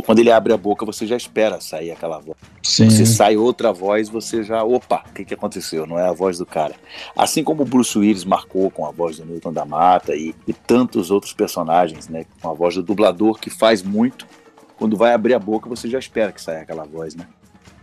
[0.05, 2.37] Quando ele abre a boca, você já espera sair aquela voz.
[2.63, 2.89] Sim.
[2.89, 4.63] Se sai outra voz, você já.
[4.63, 5.85] Opa, o que, que aconteceu?
[5.87, 6.75] Não é a voz do cara.
[7.15, 10.51] Assim como o Bruce Willis marcou com a voz do Newton da Mata e, e
[10.53, 12.25] tantos outros personagens, né?
[12.41, 14.27] Com a voz do dublador que faz muito.
[14.77, 17.25] Quando vai abrir a boca, você já espera que saia aquela voz, né?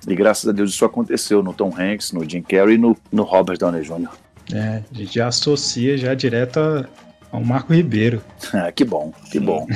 [0.07, 3.23] E graças a Deus isso aconteceu no Tom Hanks, no Jim Carrey e no, no
[3.23, 4.11] Robert Downey Jr.
[4.53, 6.87] É, a gente já associa já direto a-
[7.35, 8.23] ao Marco Ribeiro.
[8.55, 9.67] Ah, que bom, que bom.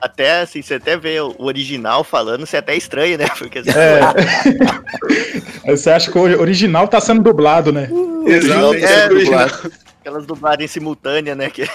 [0.00, 3.26] Até assim, você até vê o original falando, você até estranha, né?
[3.38, 4.00] Porque assim, É.
[5.76, 7.88] Você acha que o original tá sendo dublado, né?
[8.26, 9.48] Exato, é, é, original.
[10.00, 11.50] aquelas dublagens simultâneas, né?
[11.50, 11.68] Que...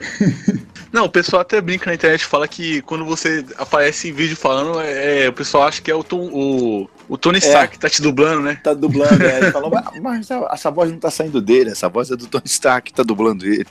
[0.92, 4.80] Não, o pessoal até brinca na internet fala que quando você aparece em vídeo falando,
[4.80, 8.02] é, o pessoal acha que é o, Tom, o, o Tony Stark que tá te
[8.02, 8.58] dublando, né?
[8.62, 9.38] Tá dublando, é.
[9.38, 12.26] Ele falou, "Ah, mas essa, essa voz não tá saindo dele, essa voz é do
[12.26, 13.66] Tony Stark que tá dublando ele.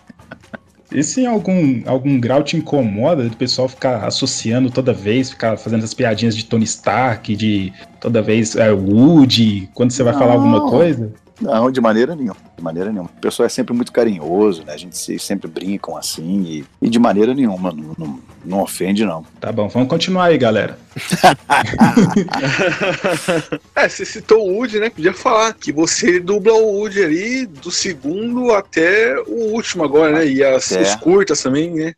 [0.92, 5.84] Isso em algum, algum grau te incomoda do pessoal ficar associando toda vez, ficar fazendo
[5.84, 10.60] as piadinhas de Tony Stark, de toda vez é, Woody, quando você vai falar alguma
[10.60, 10.70] Não.
[10.70, 11.12] coisa?
[11.42, 12.36] Não, de maneira nenhuma.
[12.58, 13.10] De maneira nenhuma.
[13.18, 14.74] O pessoal é sempre muito carinhoso, né?
[14.74, 17.72] A gente se- sempre brincam assim e, e de maneira nenhuma.
[17.72, 19.24] Não, não, não ofende, não.
[19.40, 20.78] Tá bom, vamos continuar aí, galera.
[23.76, 24.90] É, você citou o Woody, né?
[24.90, 30.28] Podia falar que você dubla o Woody ali do segundo até o último agora, né?
[30.28, 30.82] E as, É.
[30.82, 31.94] os curtas também, né?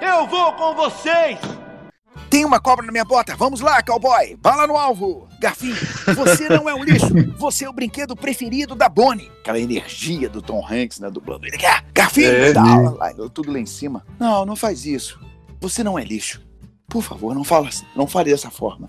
[0.00, 1.38] Eu vou com vocês!
[2.34, 3.36] Tem uma cobra na minha bota.
[3.36, 4.36] Vamos lá, cowboy.
[4.42, 5.28] Bala no alvo.
[5.38, 5.76] Garfinho,
[6.16, 7.06] você não é um lixo.
[7.38, 9.30] Você é o brinquedo preferido da Bonnie.
[9.40, 11.08] Aquela energia do Tom Hanks, né?
[11.10, 11.64] Dublando ele.
[11.64, 12.52] "Ah, Garfinho, É.
[12.52, 14.04] tal, lá, tudo lá em cima.
[14.18, 15.20] Não, não faz isso.
[15.60, 16.42] Você não é lixo.
[16.88, 18.88] Por favor, não fala, assim- não fale dessa forma.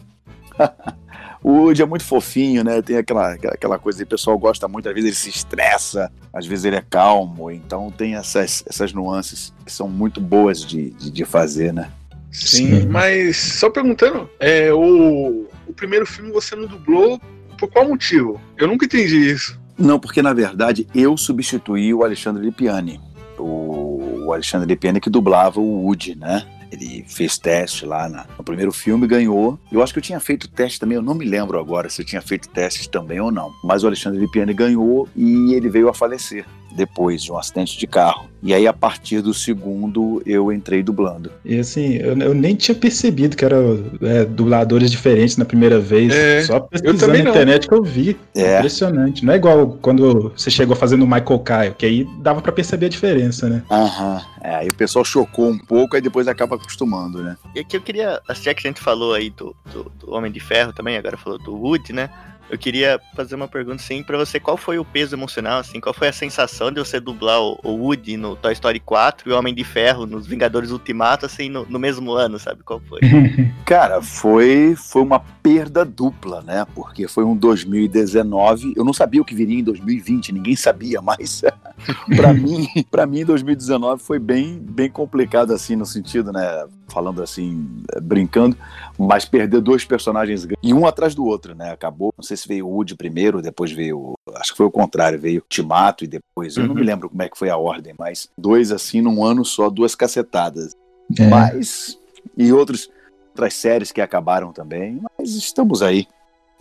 [1.43, 2.81] o Woody é muito fofinho, né?
[2.81, 6.47] Tem aquela, aquela coisa que o pessoal gosta muito, às vezes ele se estressa, às
[6.47, 11.11] vezes ele é calmo, então tem essas, essas nuances que são muito boas de, de,
[11.11, 11.91] de fazer, né?
[12.35, 12.87] Sim, Sim.
[12.87, 17.19] mas só perguntando, é, o, o primeiro filme você não dublou
[17.57, 18.39] por qual motivo?
[18.57, 19.59] Eu nunca entendi isso.
[19.77, 22.99] Não, porque na verdade eu substituí o Alexandre Lipiani.
[23.37, 26.45] O, o Alexandre Lipiani que dublava o Woody, né?
[26.71, 29.57] Ele fez teste lá na- no primeiro filme, ganhou.
[29.71, 32.05] Eu acho que eu tinha feito teste também, eu não me lembro agora se eu
[32.05, 33.53] tinha feito testes também ou não.
[33.63, 36.45] Mas o Alexandre Lipiani ganhou e ele veio a falecer
[36.75, 38.29] depois de um acidente de carro.
[38.43, 41.31] E aí, a partir do segundo, eu entrei dublando.
[41.43, 46.13] E assim, eu, eu nem tinha percebido que eram é, dubladores diferentes na primeira vez.
[46.13, 48.15] É, Só pesquisando na internet que eu vi.
[48.35, 48.57] É.
[48.57, 49.25] Impressionante.
[49.25, 52.85] Não é igual quando você chegou fazendo o Michael Caio, que aí dava pra perceber
[52.85, 53.63] a diferença, né?
[53.71, 54.21] Aham.
[54.43, 57.35] É, aí o pessoal chocou um pouco, aí depois acaba acostumando, né?
[57.55, 60.39] E aqui eu queria, já que a gente falou aí do, do, do Homem de
[60.39, 62.11] Ferro também, agora falou do Woody, né?
[62.49, 65.93] Eu queria fazer uma pergunta assim pra você, qual foi o peso emocional, assim, qual
[65.93, 69.37] foi a sensação de você dublar o, o Woody no Toy Story 4 e o
[69.37, 72.63] Homem de Ferro nos Vingadores Ultimato, assim, no, no mesmo ano, sabe?
[72.63, 72.99] Qual foi?
[73.65, 76.65] Cara, foi, foi uma perda dupla, né?
[76.75, 78.73] Porque foi um 2019.
[78.75, 81.41] Eu não sabia o que viria em 2020, ninguém sabia, mas
[82.15, 86.65] para mim, para mim 2019 foi bem, bem complicado assim no sentido, né?
[86.87, 87.67] Falando assim,
[88.01, 88.55] brincando,
[88.97, 91.71] mas perder dois personagens grandes, e um atrás do outro, né?
[91.71, 92.13] Acabou.
[92.17, 95.43] Não sei se veio o Woody primeiro, depois veio, acho que foi o contrário, veio
[95.49, 96.79] Timato e depois, eu não Uhum.
[96.79, 99.95] me lembro como é que foi a ordem, mas dois assim num ano só, duas
[99.95, 100.73] cacetadas.
[101.19, 101.27] É.
[101.27, 101.97] Mas
[102.37, 102.89] e outros
[103.29, 106.07] outras séries que acabaram também, mas estamos aí.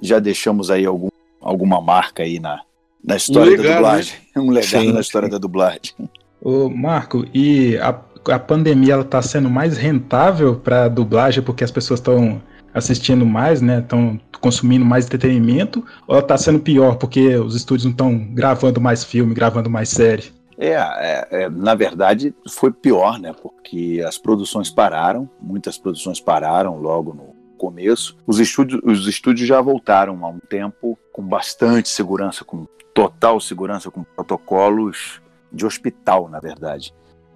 [0.02, 1.08] Já deixamos aí algum,
[1.40, 2.62] alguma marca aí na,
[3.02, 4.16] na história legado, da dublagem.
[4.36, 5.94] Um legado Sim, na história da dublagem.
[6.42, 11.70] Ô, Marco, e a, a pandemia ela tá sendo mais rentável pra dublagem porque as
[11.70, 12.40] pessoas estão
[12.72, 13.78] assistindo mais, né?
[13.78, 18.80] Estão consumindo mais entretenimento, ou ela tá sendo pior porque os estúdios não estão gravando
[18.80, 20.32] mais filme, gravando mais série?
[20.58, 23.32] É, é, é, na verdade foi pior, né?
[23.32, 28.16] Porque as produções pararam, muitas produções pararam logo no começo.
[28.26, 33.90] Os estúdios, os estúdios já voltaram há um tempo com bastante segurança, com total segurança,
[33.90, 35.20] com protocolos
[35.52, 36.94] de hospital, na verdade.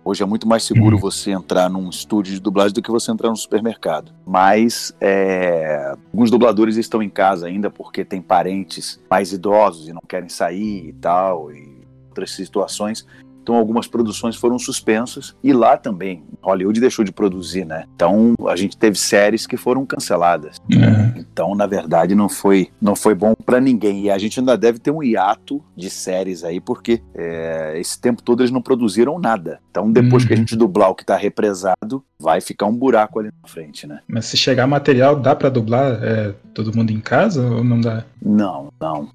[0.09, 1.03] Hoje é muito mais seguro Uhum.
[1.03, 4.11] você entrar num estúdio de dublagem do que você entrar no supermercado.
[4.27, 10.01] Mas é, alguns dubladores estão em casa ainda porque tem parentes mais idosos e não
[10.01, 13.07] querem sair e tal, e outras situações.
[13.49, 17.85] Então algumas produções foram suspensas e lá também Hollywood deixou de produzir, né?
[17.95, 20.59] Então a gente teve séries que foram canceladas.
[20.71, 21.19] É.
[21.19, 24.03] Então, na verdade, não foi, não foi bom para ninguém.
[24.03, 28.23] E a gente ainda deve ter um hiato de séries aí, porque é, esse tempo
[28.23, 29.61] todo eles não produziram nada.
[29.71, 30.29] Então, depois Uhum.
[30.29, 33.87] que a gente dublar o que está represado, vai ficar um buraco ali na frente,
[33.87, 34.01] né?
[34.09, 38.05] Mas se chegar material, dá pra dublar é, todo mundo em casa ou não dá?
[38.21, 39.11] Não, não.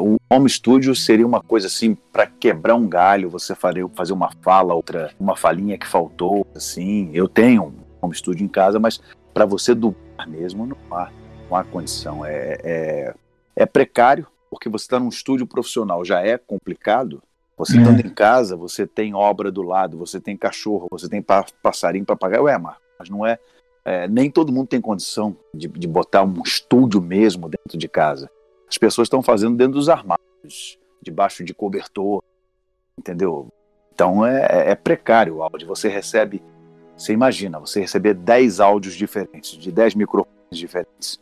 [0.00, 4.74] O home studio seria uma coisa assim para quebrar um galho, você fazer uma fala,
[4.74, 7.10] outra, uma falinha que faltou, assim.
[7.14, 9.00] Eu tenho um home studio em casa, mas
[9.32, 11.10] para você dublar mesmo não há,
[11.48, 12.24] não há condição.
[12.24, 13.14] É, é,
[13.56, 17.22] é precário, porque você está num estúdio profissional, já é complicado.
[17.64, 18.06] Você estando É.
[18.06, 22.16] em casa, você tem obra do lado, você tem cachorro, você tem pa- passarinho para
[22.16, 22.42] pagar.
[22.42, 23.38] Ué, Marco, mas não é,
[23.84, 28.30] é, Nem todo mundo tem condição de, de botar um estúdio mesmo dentro de casa.
[28.68, 32.22] As pessoas estão fazendo dentro dos armários, debaixo de cobertor,
[32.98, 33.48] entendeu?
[33.94, 35.66] Então é, é precário o áudio.
[35.68, 36.42] Você recebe,
[36.96, 41.20] você imagina, você receber 10 áudios diferentes, de 10 microfones diferentes.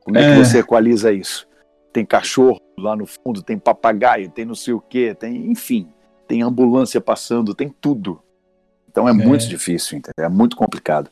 [0.00, 0.32] Como é, É.
[0.38, 1.48] que você equaliza isso?
[1.96, 5.88] Tem cachorro lá no fundo, tem papagaio, tem não sei o quê, tem, enfim,
[6.28, 8.20] tem ambulância passando, tem tudo.
[8.90, 9.14] Então é, É.
[9.14, 10.26] muito difícil, entendeu?
[10.26, 11.10] É muito complicado.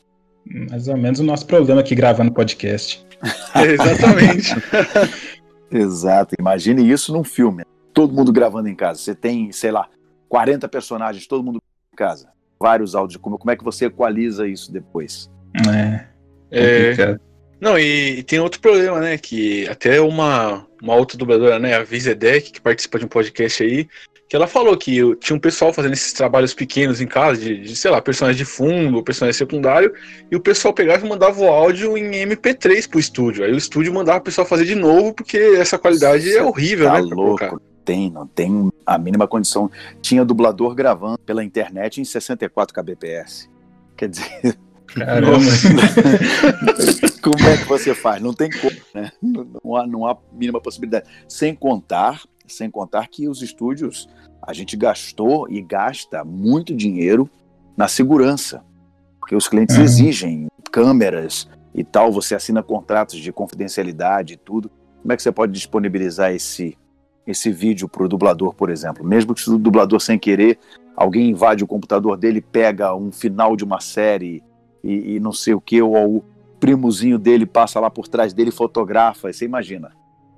[0.69, 3.03] Mais ou menos o nosso problema aqui gravando podcast.
[3.57, 4.51] Exatamente.
[5.73, 6.35] Exato.
[6.39, 7.65] Imagine isso num filme.
[7.95, 9.01] Todo mundo gravando em casa.
[9.01, 9.89] Você tem, sei lá,
[10.29, 11.63] 40 personagens, todo mundo
[11.95, 12.29] em casa.
[12.61, 13.19] Vários áudios.
[13.23, 15.31] Como, como é que você equaliza isso depois?
[15.67, 16.07] É.
[16.51, 17.19] É.
[17.65, 19.17] Não, e, e tem outro problema, né?
[19.17, 21.75] Que até uma, uma outra dubladora, né?
[21.75, 23.89] A Vizedec, que participa de um podcast aí,
[24.29, 27.75] que ela falou que tinha um pessoal fazendo esses trabalhos pequenos em casa, de, de,
[27.75, 29.95] sei lá, personagem de fundo, personagem secundário,
[30.31, 33.47] e o pessoal pegava e mandava o áudio em MP3 pro estúdio.
[33.47, 37.01] Aí o estúdio mandava o pessoal fazer de novo, porque essa qualidade é horrível, tá
[37.01, 37.15] né?
[37.15, 37.59] louco.
[37.83, 39.71] Tem, não tem a mínima condição.
[40.03, 43.49] Tinha dublador gravando pela internet em 64 kbps.
[43.97, 44.59] Quer dizer,
[44.95, 45.39] Caramba.
[47.23, 48.23] como é que você faz?
[48.23, 49.11] Não tem como, né?
[49.23, 51.09] Não, não há, não há mínima possibilidade.
[51.29, 54.09] Sem contar, sem contar que os estúdios,
[54.43, 57.29] a gente gastou e gasta muito dinheiro
[57.77, 58.63] na segurança.
[59.19, 59.83] Porque os clientes Uhum.
[59.85, 64.71] exigem câmeras e tal, você assina contratos de confidencialidade e tudo.
[65.01, 66.77] Como é que você pode disponibilizar esse,
[67.27, 69.05] esse vídeo para o dublador, por exemplo?
[69.05, 70.59] Mesmo que o dublador, sem querer,
[70.97, 74.43] alguém invade o computador dele, pega um final de uma série
[74.85, 76.25] e, e não sei o que, ou o
[76.61, 79.33] primozinho dele passa lá por trás dele e fotografa.
[79.33, 79.91] Você imagina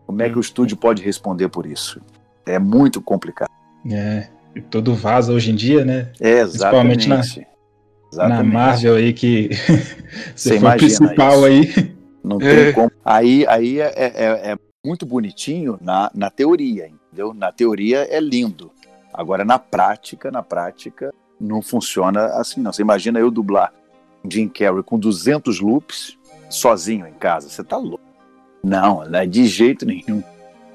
[0.06, 2.00] como é que o estúdio pode responder por isso?
[2.46, 3.50] É muito complicado.
[3.90, 4.28] É.
[4.54, 6.10] E todo vaza hoje em dia, né?
[6.20, 7.40] É, Principalmente exatamente.
[7.40, 7.46] Na
[8.12, 8.52] Exatamente.
[8.54, 9.50] Marvel aí que
[10.34, 11.78] Você você foi o principal isso.
[11.80, 11.96] aí.
[12.24, 12.64] Não É.
[12.64, 12.90] tem como.
[13.04, 17.34] Aí, aí é, é- é muito bonitinho na, na teoria, entendeu?
[17.34, 18.70] Na teoria é lindo.
[19.12, 22.72] Agora, na prática, na prática, não funciona assim, não.
[22.72, 23.72] Você imagina eu dublar
[24.28, 26.16] Jim Carrey com 200 loops
[26.50, 27.48] sozinho em casa.
[27.48, 28.04] Você tá louco.
[28.62, 30.22] Não, não é de jeito nenhum.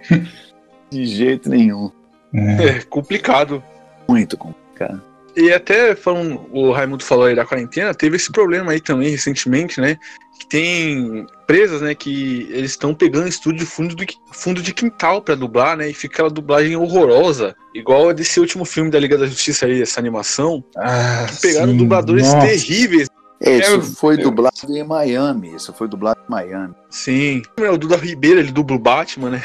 [0.90, 1.92] de jeito nenhum.
[2.34, 2.64] É.
[2.64, 3.64] É complicado.
[4.08, 5.02] Muito complicado.
[5.36, 9.80] E até falando, o Raimundo falou aí da quarentena, teve esse problema aí também recentemente,
[9.80, 9.98] né?
[10.38, 15.36] Que tem empresas, né, que eles estão pegando estúdio fundo, do, fundo de quintal pra
[15.36, 15.90] dublar, né?
[15.90, 19.82] E fica aquela dublagem horrorosa, igual a desse último filme da Liga da Justiça aí,
[19.82, 20.64] essa animação.
[20.76, 21.78] Ah, Que pegaram sim.
[21.78, 22.48] dubladores Nossa.
[22.48, 23.08] terríveis.
[23.42, 24.18] É, Isso É, foi é.
[24.18, 25.56] dublado em Miami.
[25.56, 26.74] Isso foi dublado em Miami.
[26.90, 27.42] Sim.
[27.58, 29.44] O Duda Ribeiro, ele dubla o Batman, né?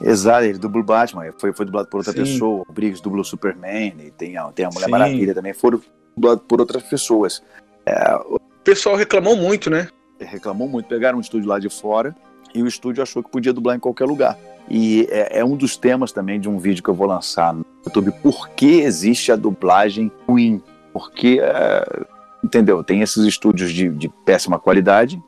[0.00, 2.18] Exato, ele dubla o Batman, foi, foi dublado por outra Sim.
[2.18, 4.90] pessoa, o Briggs dubla o Superman, e tem a, tem a Mulher Sim.
[4.90, 5.80] Maravilha também, foram
[6.16, 7.42] dublados por outras pessoas.
[7.86, 9.88] É, O pessoal reclamou muito, né?
[10.18, 12.14] reclamou muito, pegaram um estúdio lá de fora
[12.54, 14.38] e o estúdio achou que podia dublar em qualquer lugar.
[14.68, 17.64] E é, é um dos temas também de um vídeo que eu vou lançar no
[17.84, 20.62] YouTube, por que existe a dublagem ruim?
[20.92, 22.04] Porque, é,
[22.42, 25.22] entendeu, tem esses estúdios de, de péssima qualidade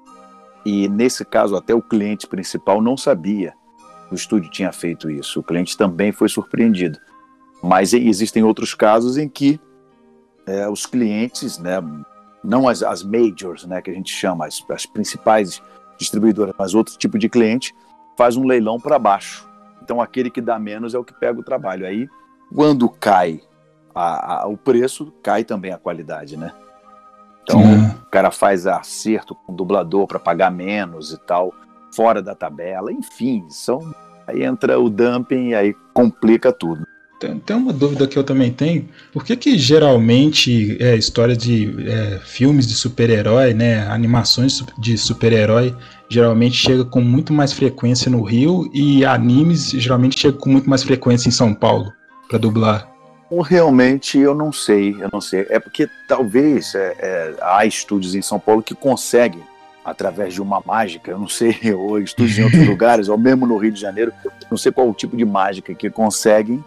[0.64, 3.53] e nesse caso até o cliente principal não sabia
[4.09, 5.40] que o estúdio tinha feito isso.
[5.40, 6.98] O cliente também foi surpreendido.
[7.62, 9.59] Mas existem outros casos em que
[10.46, 11.77] é, os clientes, né,
[12.42, 15.62] não as, as majors, né, que a gente chama, as, as principais
[15.98, 17.74] distribuidoras, mas outro tipo de cliente,
[18.16, 19.48] faz um leilão para baixo.
[19.83, 21.87] Então aquele que dá menos é o que pega o trabalho.
[21.87, 22.07] Aí,
[22.55, 23.40] quando cai
[23.94, 26.53] a- a- o preço, cai também a qualidade, né?
[27.44, 27.94] Então Ah.
[28.02, 31.54] o cara faz acerto com o dublador para pagar menos e tal,
[31.94, 33.95] fora da tabela, enfim, são
[34.26, 36.86] aí entra o dumping e aí complica tudo.
[37.20, 38.88] Tem, tem uma dúvida que eu também tenho.
[39.12, 45.74] Por que que geralmente é, história de é, filmes de super-herói, né, animações de super-herói,
[46.09, 50.82] geralmente chega com muito mais frequência no Rio e animes geralmente chega com muito mais
[50.82, 51.92] frequência em São Paulo
[52.28, 52.93] para dublar?
[53.41, 55.47] Realmente eu não sei, eu não sei.
[55.51, 59.43] É porque talvez é, é, há estúdios em São Paulo que conseguem,
[59.85, 63.57] através de uma mágica, eu não sei, ou estúdios em outros lugares, ou mesmo no
[63.57, 64.12] Rio de Janeiro,
[64.51, 66.62] não sei qual o tipo de mágica que conseguem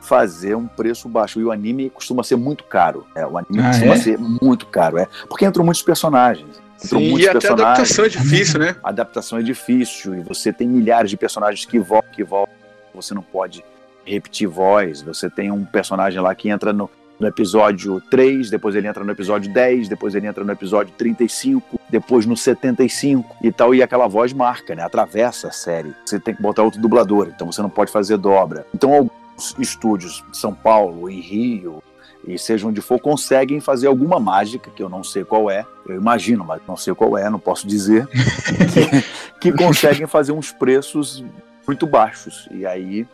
[0.00, 1.40] fazer um preço baixo.
[1.40, 3.06] E o anime costuma ser muito caro.
[3.14, 3.96] É, o anime Ah, costuma é?
[3.98, 5.06] ser muito caro, é.
[5.28, 6.48] Porque entram muitos personagens.
[6.82, 7.68] Entram Sim, muitos e até a personagens.
[7.78, 8.76] adaptação é difícil, né?
[8.82, 12.54] A adaptação é difícil e você tem milhares de personagens que voltam, que voltam.
[12.94, 13.62] Você não pode
[14.04, 15.02] repetir voz.
[15.02, 19.12] Você tem um personagem lá que entra no, no episódio 3, depois ele entra no
[19.12, 23.74] episódio 10, depois ele entra no episódio 35, depois no 75 e tal.
[23.74, 24.82] E aquela voz marca, né?
[24.82, 25.94] Atravessa a série.
[26.04, 28.66] Você tem que botar outro dublador, então você não pode fazer dobra.
[28.74, 31.82] Então alguns estúdios, São Paulo e Rio,
[32.26, 35.96] e seja onde for, conseguem fazer alguma mágica, que eu não sei qual é, eu
[35.96, 38.06] imagino, mas não sei qual é, não posso dizer,
[39.40, 41.24] que, que conseguem fazer uns preços
[41.66, 42.48] muito baixos.
[42.50, 43.06] E aí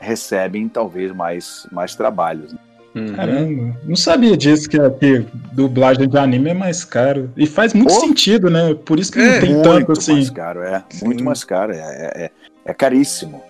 [0.00, 2.52] recebem talvez mais, mais trabalhos.
[2.52, 2.58] né?
[2.92, 3.14] Uhum.
[3.14, 7.30] Caramba, não sabia disso, que, que dublagem de anime é mais caro.
[7.36, 8.00] E faz muito Pô.
[8.00, 8.74] sentido, né?
[8.84, 10.12] Por isso que É, não tem muito tanto assim.
[10.14, 10.82] mais caro, é.
[11.02, 12.30] Muito mais caro, é, é, é-
[12.64, 13.42] é caríssimo.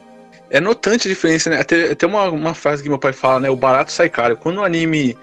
[0.51, 1.61] É notante a diferença, né?
[1.61, 3.49] Até, até uma, uma frase que meu pai fala, né?
[3.49, 4.37] O barato sai caro.
[4.37, 5.17] Quando o anime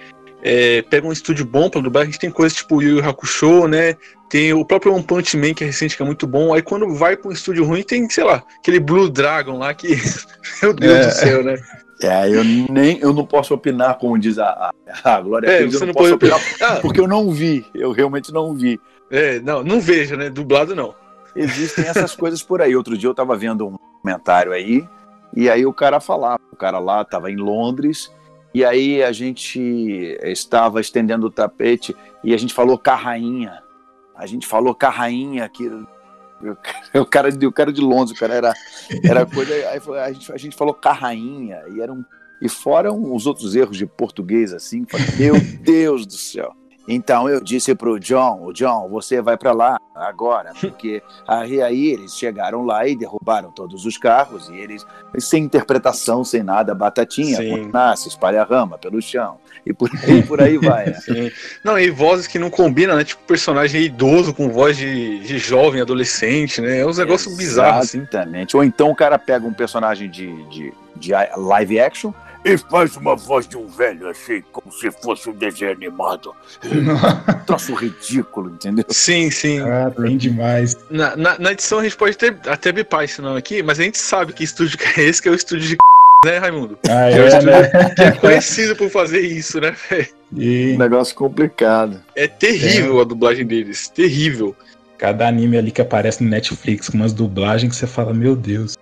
[0.43, 3.67] é, pega um estúdio bom pra dublar, a gente tem coisas tipo Yu Yu Hakusho,
[3.67, 3.95] né?
[4.29, 6.53] Tem o próprio One Punch Man, que é recente, que é muito bom.
[6.53, 9.87] Aí quando vai pra um estúdio ruim, tem, sei lá, aquele Blue Dragon lá que.
[10.61, 11.05] Meu Deus É.
[11.07, 11.57] do céu, né?
[12.03, 14.71] É, eu nem eu não posso opinar, como diz a,
[15.03, 17.07] a, a Glória É, Pires, eu você não, não posso pode- opinar Ah, porque eu
[17.07, 18.79] não vi, eu realmente não vi.
[19.09, 20.29] é, não, não veja, né?
[20.29, 20.93] Dublado não.
[21.35, 22.75] Existem essas coisas por aí.
[22.75, 24.87] Outro dia eu tava vendo um comentário aí,
[25.35, 28.11] e aí o cara falava, o cara lá tava em Londres,
[28.57, 33.61] e aí a gente estava estendendo o tapete e a gente falou carrainha.
[34.15, 35.69] A gente falou carrainha aqui.
[36.93, 38.53] O cara, o cara de Londres, o cara era,
[39.03, 39.53] era coisa.
[40.03, 42.03] A gente, a gente falou carrainha, e eram.
[42.39, 46.51] E fora um- os outros erros de português, assim, que meu Deus do céu.
[46.87, 52.15] Então eu disse pro John, o John, você vai para lá agora, porque aí, eles
[52.15, 54.85] chegaram lá e derrubaram todos os carros e eles
[55.19, 57.39] sem interpretação, sem nada, batatinha,
[57.71, 60.87] nasce, espalha rama pelo chão e por aí, por aí vai.
[60.87, 61.31] né?
[61.63, 63.03] Não, e vozes que não combinam, né?
[63.03, 66.79] Tipo, personagem idoso com voz de, de jovem, adolescente, né?
[66.79, 67.99] É uns negócios bizarros, assim.
[67.99, 68.55] Exatamente.
[68.55, 72.13] Ou então o cara pega um personagem de, de, de live action
[72.47, 76.33] e faz uma voz de um velho assim, como se fosse um desenho animado.
[77.45, 78.85] Troço ridículo, entendeu?
[78.89, 79.59] Sim, sim.
[79.59, 80.77] Ah, tem demais.
[80.89, 83.83] Na, na, na edição a gente pode ter, até bipar esse nome aqui, mas a
[83.83, 85.77] gente sabe que estúdio que é esse, que é o estúdio de
[86.25, 86.79] né, Raimundo?
[86.87, 87.89] Ah, É o é, estúdio né?
[87.95, 90.07] que é conhecido por fazer isso, né, velho?
[90.35, 92.01] E negócio complicado.
[92.15, 94.55] É terrível a dublagem deles, terrível.
[94.97, 98.75] cada anime ali que aparece no Netflix com umas dublagens que você fala, meu Deus.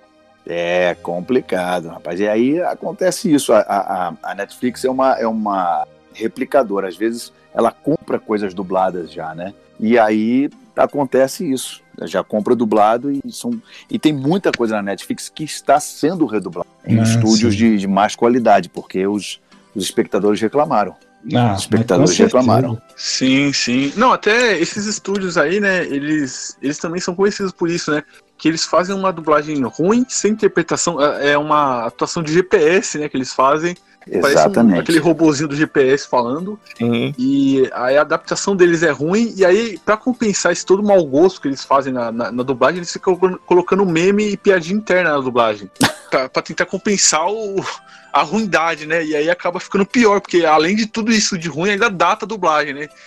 [0.48, 2.20] É complicado, rapaz.
[2.20, 3.52] E aí acontece isso.
[3.52, 6.88] A, a, a Netflix é uma, é uma replicadora.
[6.88, 9.54] Às vezes ela compra coisas dubladas já, né?
[9.80, 11.82] E aí acontece isso.
[12.04, 13.52] Já compra dublado e, são,
[13.90, 17.88] e tem muita coisa na Netflix que está sendo redublada em Ah, estúdios de, de
[17.88, 19.40] mais qualidade, porque os,
[19.74, 20.96] os espectadores reclamaram.
[21.34, 22.80] Ah, Os espectadores reclamaram.
[22.96, 23.92] Sim, sim.
[23.96, 28.04] Não, até esses estúdios aí, né, eles, eles também são conhecidos por isso, né?
[28.38, 33.08] Que eles fazem uma dublagem ruim, sem interpretação, é é uma atuação de GPS, né,
[33.10, 33.76] que eles fazem.
[34.06, 34.80] Parece um, Exatamente.
[34.82, 36.60] aquele robozinho do GPS falando.
[36.78, 37.16] Sim.
[37.18, 41.42] E aí a adaptação deles é ruim, e aí, pra compensar esse todo mau gosto
[41.42, 45.12] que eles fazem na, na, na dublagem, eles ficam colo- colocando meme e piadinha interna
[45.14, 45.72] na dublagem.
[46.12, 47.66] pra, pra tentar compensar o,
[48.14, 49.04] a ruindade, né?
[49.04, 52.28] E aí acaba ficando pior, porque além de tudo isso de ruim, ainda data a
[52.28, 52.88] dublagem, né?
[52.88, 52.98] Tipo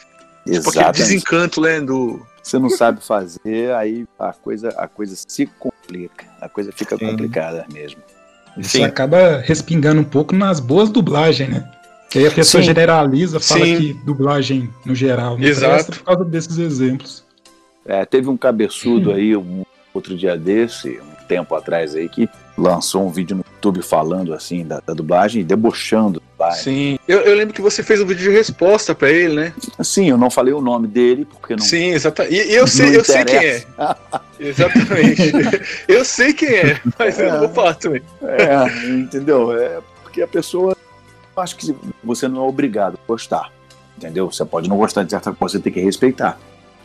[0.42, 0.96] aquele Exatamente.
[0.98, 1.80] desencanto, né?
[1.80, 2.26] Do...
[2.48, 6.24] Você não sabe fazer, aí a coisa, a coisa se complica.
[6.40, 7.06] A coisa fica Sim.
[7.06, 8.00] complicada mesmo.
[8.56, 8.84] Isso Sim.
[8.84, 11.70] acaba respingando um pouco nas boas dublagens, né?
[12.08, 12.68] Que aí a pessoa Sim.
[12.68, 13.76] generaliza, fala Sim.
[13.76, 15.74] que dublagem no geral não Exato.
[15.74, 17.22] presta por causa desses exemplos.
[17.84, 23.06] É, teve um cabeçudo aí, um outro dia desse, um tempo atrás aí, que lançou
[23.06, 26.22] um vídeo no YouTube falando assim da, da dublagem debochando.
[26.52, 26.98] Sim.
[27.06, 29.52] Eu, eu lembro que você fez um vídeo de resposta pra ele, né?
[29.76, 31.64] Assim, eu não falei o nome dele, porque não.
[31.64, 32.34] Sim, exatamente.
[32.34, 33.64] E, eu sei, eu sei quem é.
[34.38, 35.32] Exatamente.
[35.88, 38.02] eu sei quem é, mas eu não vou falar também.
[38.22, 39.52] É, entendeu?
[39.52, 40.76] É porque a pessoa.
[41.36, 43.52] Acho que você não é obrigado a gostar.
[43.96, 44.30] Entendeu?
[44.30, 46.38] Você pode não gostar de certa coisa, você tem que respeitar.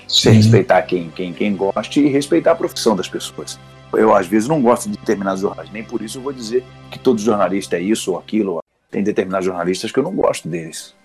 [0.08, 0.38] Você Sim.
[0.38, 3.60] respeitar quem, quem, quem goste e respeitar a profissão das pessoas.
[3.94, 7.00] Eu, às vezes, não gosto de determinados jornais, nem por isso eu vou dizer que
[7.00, 8.60] todo jornalista é isso ou aquilo.
[8.90, 10.96] Tem determinados jornalistas que eu não gosto deles.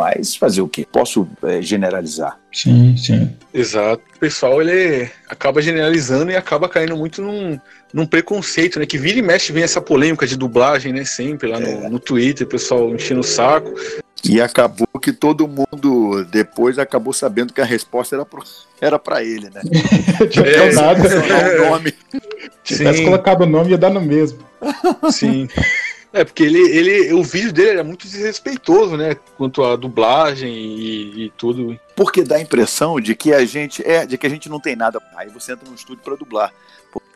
[0.00, 0.86] Mas fazer o quê?
[0.90, 2.38] Posso é, generalizar.
[2.50, 3.30] Sim, sim.
[3.52, 4.02] Exato.
[4.16, 7.60] O pessoal, ele acaba generalizando e acaba caindo muito num,
[7.92, 8.86] num preconceito, né?
[8.86, 11.04] Que vira e mexe vem essa polêmica de dublagem, né?
[11.04, 13.74] Sempre lá no, no Twitter, o pessoal enchendo o saco.
[14.24, 18.42] E acabou que todo mundo depois acabou sabendo que a resposta era pro,
[18.80, 19.60] era para ele, né?
[20.30, 20.72] Tinha É.
[20.72, 20.98] nada.
[21.02, 21.94] Mencionar o nome.
[22.64, 24.38] Se tivesse colocado o nome, ia dar no mesmo.
[25.10, 25.46] sim.
[26.12, 29.14] É, porque ele, ele, o vídeo dele era muito desrespeitoso, né?
[29.36, 31.78] Quanto à dublagem e, e tudo.
[31.94, 34.74] Porque dá a impressão de que a gente é, de que a gente não tem
[34.74, 35.00] nada.
[35.16, 36.52] Aí você entra no estúdio para dublar.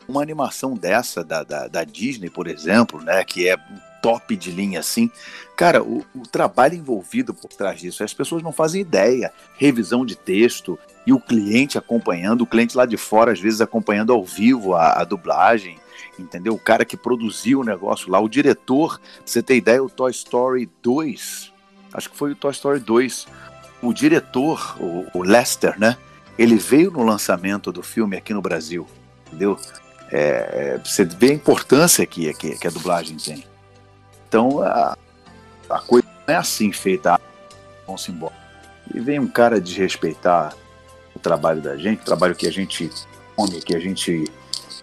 [0.07, 3.57] Uma animação dessa da, da, da, Disney, por exemplo, né, que é
[4.01, 5.09] top de linha assim,
[5.57, 9.33] cara, o, o trabalho envolvido por trás disso, as pessoas não fazem ideia.
[9.57, 10.77] Revisão de texto
[11.07, 15.01] e o cliente acompanhando, o cliente lá de fora às vezes acompanhando ao vivo a,
[15.01, 15.79] a dublagem
[16.19, 16.53] entendeu?
[16.53, 20.11] O cara que produziu o negócio lá, o diretor, pra você ter ideia, o Toy
[20.11, 21.53] Story 2,
[21.93, 23.27] acho que foi o Toy Story 2,
[23.81, 25.97] o diretor, o, o Lester, né?
[26.37, 28.87] Ele veio no lançamento do filme aqui no Brasil,
[29.27, 29.57] entendeu?
[30.11, 33.43] É, é você vê a importância que, que, que a dublagem tem.
[34.27, 34.97] Então, a,
[35.69, 37.19] a coisa não é assim feita,
[37.85, 38.33] vamos embora.
[38.93, 40.55] E vem um cara desrespeitar
[41.15, 42.91] o trabalho da gente, o trabalho que a gente
[43.35, 44.25] come, que a gente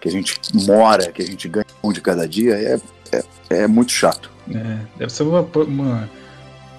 [0.03, 2.77] que a gente mora, que a gente ganha um de cada dia, é,
[3.49, 4.29] é, é muito chato.
[4.53, 6.09] É, deve ser uma, uma,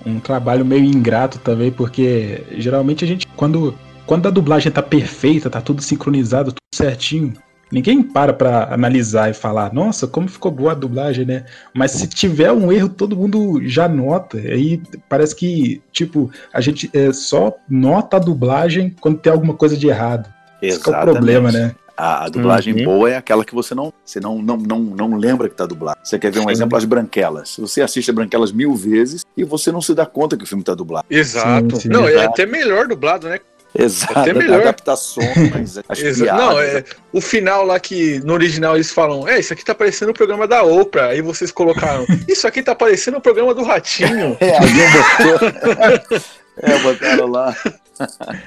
[0.04, 5.48] um trabalho meio ingrato também, porque geralmente a gente, quando, quando a dublagem tá perfeita,
[5.48, 7.32] tá tudo sincronizado, tudo certinho,
[7.72, 11.46] ninguém para pra analisar e falar, nossa, como ficou boa a dublagem, né?
[11.72, 14.36] Mas se tiver um erro, todo mundo já nota.
[14.36, 19.78] Aí parece que, tipo, a gente é, só nota a dublagem quando tem alguma coisa
[19.78, 20.28] de errado.
[20.60, 20.66] Exatamente.
[20.66, 21.74] Esse é o problema, né?
[21.96, 22.84] A, a dublagem uhum.
[22.84, 25.98] boa é aquela que você não, você não, não, não, não lembra que está dublado.
[26.02, 26.50] Você quer ver um Sim.
[26.50, 26.76] exemplo?
[26.76, 27.56] As Branquelas.
[27.58, 30.62] Você assiste a Branquelas mil vezes e você não se dá conta que o filme
[30.62, 31.06] está dublado.
[31.08, 31.76] Exato.
[31.80, 33.38] Sim, não, é até melhor dublado, né?
[33.76, 34.60] Exato, até melhor.
[34.60, 36.20] adaptações, as piadas.
[36.20, 40.12] Não, é, o final lá que no original eles falam, é, isso aqui tá parecendo
[40.12, 44.36] o programa da Oprah, aí vocês colocaram, isso aqui tá parecendo o programa do Ratinho.
[44.38, 46.18] é, alguém botou.
[46.58, 47.54] é, botaram lá.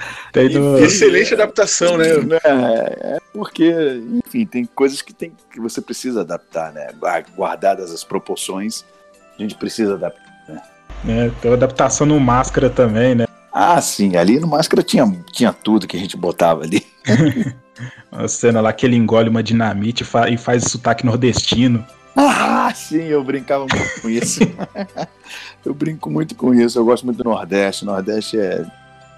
[0.53, 0.77] No...
[0.77, 2.05] Excelente adaptação, né?
[2.43, 3.73] É, é, porque,
[4.25, 6.89] enfim, tem coisas que, tem, que você precisa adaptar, né?
[7.35, 8.85] Guardadas as proporções,
[9.37, 10.43] a gente precisa adaptar.
[10.47, 10.61] Né?
[11.07, 13.25] É, tem adaptação no Máscara também, né?
[13.51, 16.85] Ah, sim, ali no Máscara tinha, tinha tudo que a gente botava ali.
[18.11, 21.85] a cena lá que ele engole uma dinamite e faz sotaque nordestino.
[22.15, 24.39] Ah, sim, eu brincava muito com isso.
[25.63, 27.83] eu brinco muito com isso, eu gosto muito do Nordeste.
[27.83, 28.65] O Nordeste é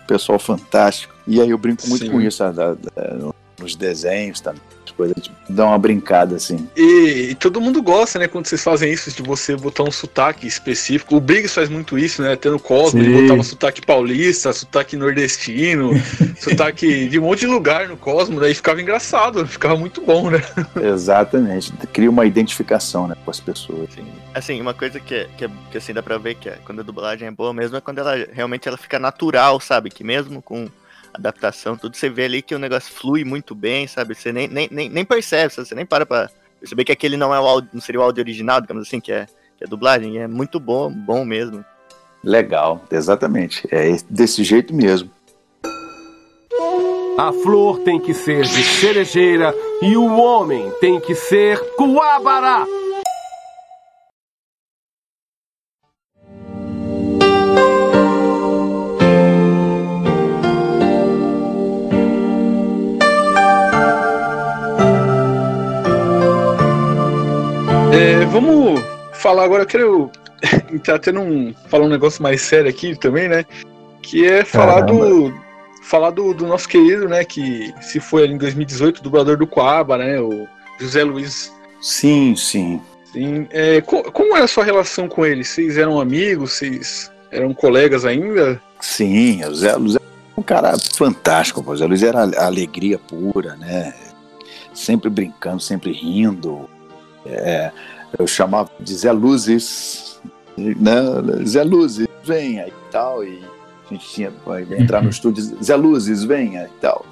[0.09, 1.13] pessoal fantástico.
[1.27, 2.11] E aí eu brinco muito Sim.
[2.11, 4.61] com isso a, a, a, nos desenhos também.
[4.99, 6.67] Coisas, tipo, dá uma brincada assim.
[6.75, 10.45] E, e, todo mundo gosta, né, quando vocês fazem isso, de você botar um sotaque
[10.45, 11.15] específico.
[11.15, 12.37] O Briggs faz muito isso, né?
[12.43, 15.91] No Cosmo, ele botava sotaque paulista, sotaque nordestino,
[16.37, 20.41] sotaque de um monte de lugar no Cosmo, daí ficava engraçado, ficava muito bom, né?
[20.83, 21.71] Exatamente.
[21.93, 23.93] Cria uma identificação né, com as pessoas.
[23.93, 24.05] Sim.
[24.33, 27.29] Assim, uma coisa que, que, que assim dá pra ver que é, quando a dublagem
[27.29, 29.89] é boa mesmo é quando ela realmente ela fica natural, sabe?
[29.89, 30.67] Que mesmo com
[31.13, 34.15] adaptação, tudo, você vê ali que o negócio flui muito bem, sabe?
[34.15, 36.29] Você nem, nem, nem, nem percebe, você nem para pra
[36.59, 39.11] perceber que aquele não é o áudio, não seria o áudio original, digamos assim, que
[39.11, 39.25] é,
[39.57, 41.63] que é dublagem, é muito bom, bom mesmo.
[42.23, 43.67] Legal, exatamente.
[43.71, 45.09] É desse jeito mesmo.
[47.17, 52.65] A flor tem que ser de cerejeira e o homem tem que ser coabara.
[68.41, 68.81] Vamos
[69.13, 70.11] falar agora, eu quero
[70.71, 71.53] entrar até num.
[71.67, 73.45] falar um negócio mais sério aqui também, né?
[74.01, 75.07] Que é falar Caramba.
[75.07, 75.49] do.
[75.83, 77.23] Falar do, do, nosso querido, né?
[77.23, 80.19] Que se foi ali em 2018, dublador do Coaba, né?
[80.19, 80.47] O
[80.79, 81.51] José Luiz.
[81.81, 82.81] Sim, sim.
[83.11, 83.47] Sim.
[83.49, 85.43] É, co como era a sua relação com ele?
[85.43, 86.53] Vocês eram amigos?
[86.53, 88.61] Vocês eram colegas ainda?
[88.79, 90.03] Sim, o Zé Luiz era
[90.37, 91.63] um cara fantástico.
[91.65, 93.93] O Zé Luiz era alegria pura, né?
[94.73, 96.69] Sempre brincando, sempre rindo.
[97.25, 97.71] É,
[98.17, 100.19] eu chamava de Zé Luzes,
[100.57, 101.01] né?
[101.45, 103.43] Zé Luzes, venha e tal, e
[103.89, 105.09] a gente tinha que entrar no uhum.
[105.09, 107.05] estúdio, Zé Luzes, venha e tal.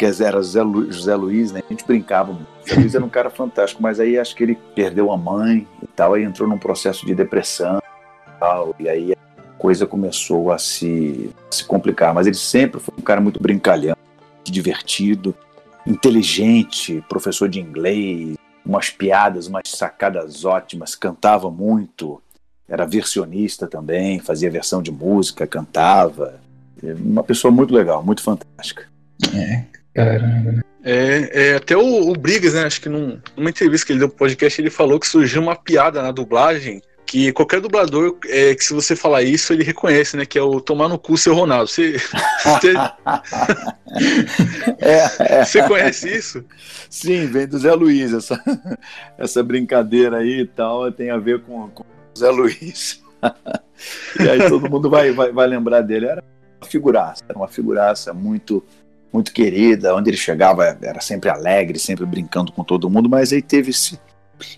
[0.00, 1.60] Porque era Zé Lu, José Luiz, né?
[1.68, 2.34] A gente brincava.
[2.66, 5.86] Zé Luiz era um cara fantástico, mas aí acho que ele perdeu a mãe e
[5.88, 7.82] tal, aí entrou num processo de depressão
[8.26, 12.14] e tal, e aí a coisa começou a se, a se complicar.
[12.14, 13.94] Mas ele sempre foi um cara muito brincalhão,
[14.42, 15.34] divertido,
[15.86, 18.36] inteligente, professor de inglês,
[18.70, 22.22] umas piadas, umas sacadas ótimas, cantava muito,
[22.68, 26.40] era versionista também, fazia versão de música, cantava.
[26.80, 28.88] Uma pessoa muito legal, muito fantástica.
[29.34, 30.64] É, caramba.
[30.84, 32.64] É, é até o, o Briggs, né?
[32.64, 35.56] Acho que num, numa entrevista que ele deu pro podcast, ele falou que surgiu uma
[35.56, 36.80] piada na dublagem
[37.10, 40.24] que qualquer dublador, é, que se você falar isso, ele reconhece, né?
[40.24, 41.66] Que é o tomar no cu seu Ronaldo.
[41.66, 42.72] Você, você,
[44.78, 45.42] É, é.
[45.44, 46.44] você conhece isso?
[46.88, 48.14] Sim, vem do Zé Luiz.
[48.14, 48.40] Essa,
[49.18, 53.02] essa brincadeira aí e tal tem a ver com, com o Zé Luiz.
[54.20, 56.06] e aí todo mundo vai, vai, vai lembrar dele.
[56.06, 56.22] Era
[56.62, 58.64] uma figuraça, era uma figuraça muito
[59.12, 63.42] muito querida, onde ele chegava era sempre alegre, sempre brincando com todo mundo, mas aí
[63.42, 63.98] teve esse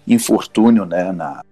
[0.07, 1.43] infortúnio né, na,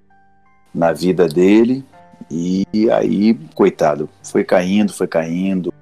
[0.74, 1.84] na vida dele
[2.30, 5.72] e aí, coitado, foi caindo, foi caindo,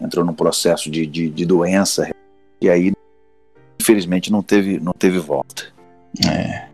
[0.00, 2.10] entrou num processo de, de, de doença
[2.60, 2.92] e aí,
[3.80, 5.66] infelizmente, não teve, não teve volta.
[6.26, 6.71] É.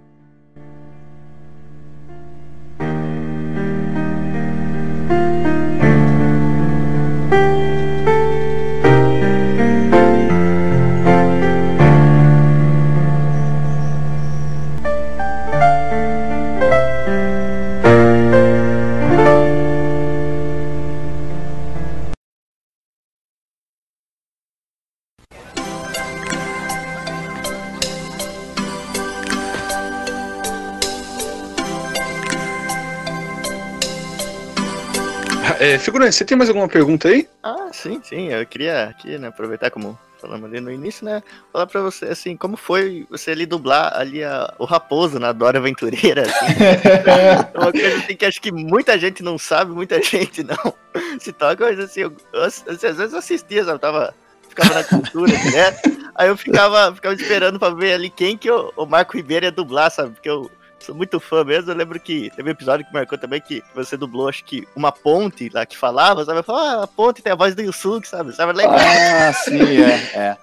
[35.59, 37.28] É, figurante, você tem mais alguma pergunta aí?
[37.42, 38.28] Ah, sim, sim.
[38.28, 41.22] Eu queria aqui, né, aproveitar como falamos ali no início, né?
[41.52, 45.59] Falar pra você, assim, como foi você ali dublar ali a, o Raposo na Dora
[45.59, 46.46] Aventureira, assim.
[47.54, 50.74] é uma coisa assim que acho que muita gente não sabe, muita gente não
[51.18, 53.78] se toca, mas assim, eu, eu, assim, às vezes eu assistia, sabe?
[53.78, 54.14] Tava,
[54.48, 58.72] ficava na cultura direto, aí eu ficava, ficava esperando pra ver ali quem que o,
[58.76, 60.11] o Marco Ribeiro ia dublar, sabe?
[60.14, 60.50] Porque eu
[60.85, 61.70] sou muito fã mesmo.
[61.70, 64.93] Eu lembro que teve um episódio que marcou também que você dublou, acho que uma
[64.93, 66.39] ponte lá que falava, sabe?
[66.39, 68.33] Eu falava, ah, a ponte tem a voz do Yusuke, sabe?
[68.33, 68.53] Sabe?
[68.53, 68.74] Legal.
[68.76, 70.37] Ah, sim, é, é.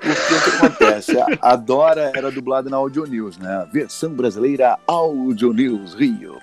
[0.00, 1.20] Porque o que acontece?
[1.20, 3.66] A, a Dora era dublada na Audio News, né?
[3.72, 6.38] Versão brasileira Audio News Rio.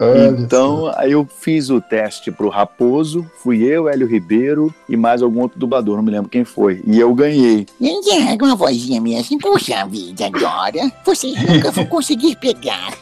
[0.00, 5.22] Olha Então, aí eu fiz o teste pro Raposo, fui eu, Hélio Ribeiro e mais
[5.22, 6.82] algum outro dublador, não me lembro quem foi.
[6.86, 7.66] E eu ganhei.
[7.80, 12.92] É, com uma vozinha minha assim, puxa vida, agora vocês nunca vão conseguir pegar.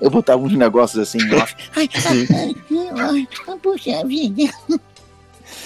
[0.00, 1.18] Eu botava uns negócios assim,
[1.76, 1.88] ai,
[3.62, 4.52] puxa vida.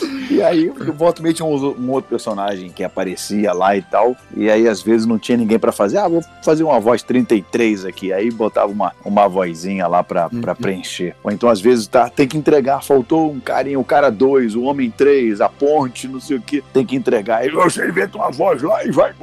[0.29, 4.17] E aí, eu volto meio tinha um, um outro personagem que aparecia lá e tal.
[4.37, 5.99] E aí, às vezes, não tinha ninguém pra fazer.
[5.99, 8.13] Ah, vou fazer uma voz 33 aqui.
[8.13, 11.15] Aí botava uma, uma vozinha lá pra, pra preencher.
[11.23, 14.63] Ou então, às vezes, tá, tem que entregar, faltou um carinha, o cara 2, o
[14.63, 16.63] homem 3, a ponte, não sei o que.
[16.73, 17.39] Tem que entregar.
[17.39, 19.15] Aí você inventa uma voz lá e vai.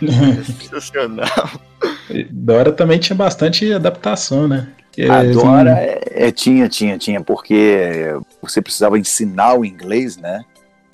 [0.44, 1.50] Sensacional.
[2.30, 4.68] Dora também tinha bastante adaptação, né?
[4.98, 10.44] É, A Dora é, é, tinha, tinha, tinha, porque você precisava ensinar o inglês, né?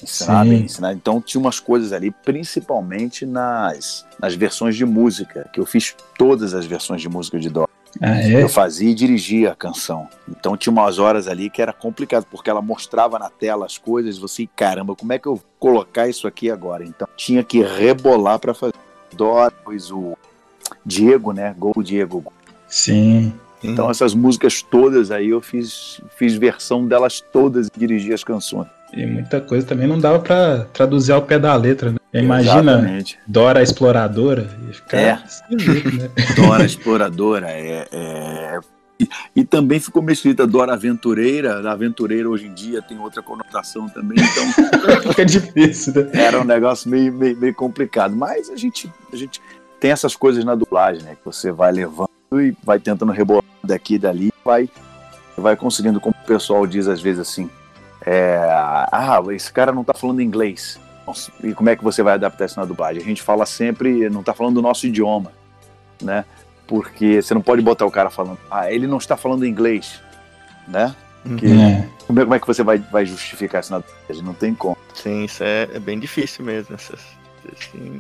[0.03, 0.93] Ensinar, bem, ensinar.
[0.93, 6.55] Então tinha umas coisas ali, principalmente nas, nas versões de música, que eu fiz todas
[6.55, 7.71] as versões de música de Dora.
[8.01, 8.43] Ah, é?
[8.43, 10.09] Eu fazia e dirigia a canção.
[10.29, 14.19] Então tinha umas horas ali que era complicado, porque ela mostrava na tela as coisas,
[14.19, 16.85] você, caramba, como é que eu vou colocar isso aqui agora?
[16.85, 18.75] Então tinha que rebolar para fazer.
[19.15, 20.17] Dora, depois o
[20.85, 21.55] Diego, né?
[21.57, 22.33] Gol Diego.
[22.67, 23.33] Sim.
[23.63, 28.67] Então essas músicas todas aí eu fiz, fiz versão delas todas e dirigi as canções.
[28.95, 31.99] E muita coisa também não dava pra traduzir ao pé da letra, né?
[32.13, 33.19] Imagina Exatamente.
[33.27, 35.19] Dora Exploradora ficar É.
[35.27, 36.11] esquisito, né?
[36.37, 37.87] Dora Exploradora é.
[37.91, 38.61] é-
[39.01, 41.69] E, e também ficou meio escrita Dora Aventureira.
[41.73, 44.45] Aventureira hoje em dia tem outra conotação também, então
[45.09, 46.11] Fica difícil, né?
[46.13, 48.15] era um negócio meio, meio, meio complicado.
[48.15, 49.41] Mas a gente, a gente
[49.81, 51.17] tem essas coisas na dublagem, né?
[51.17, 52.11] Que você vai levando
[52.41, 54.69] e vai tentando rebolar daqui e dali, vai,
[55.37, 57.51] vai conseguindo, como o pessoal diz às vezes assim.
[58.05, 58.37] é,
[58.93, 60.79] ah, esse cara não tá falando inglês.
[61.43, 63.03] E como é que você vai adaptar isso na dublagem?
[63.03, 65.33] A gente fala sempre, não tá falando do nosso idioma,
[66.01, 66.25] né?
[66.67, 70.01] Porque você não pode botar o cara falando, ah, ele não está falando inglês,
[70.67, 70.95] né?
[71.39, 71.89] Que- É.
[72.07, 74.25] Como é, como é que você vai, vai justificar isso na dublagem?
[74.25, 74.77] Não tem como.
[74.95, 76.75] Sim, isso é, é bem difícil mesmo.
[76.75, 77.01] Essas,
[77.53, 77.99] assim.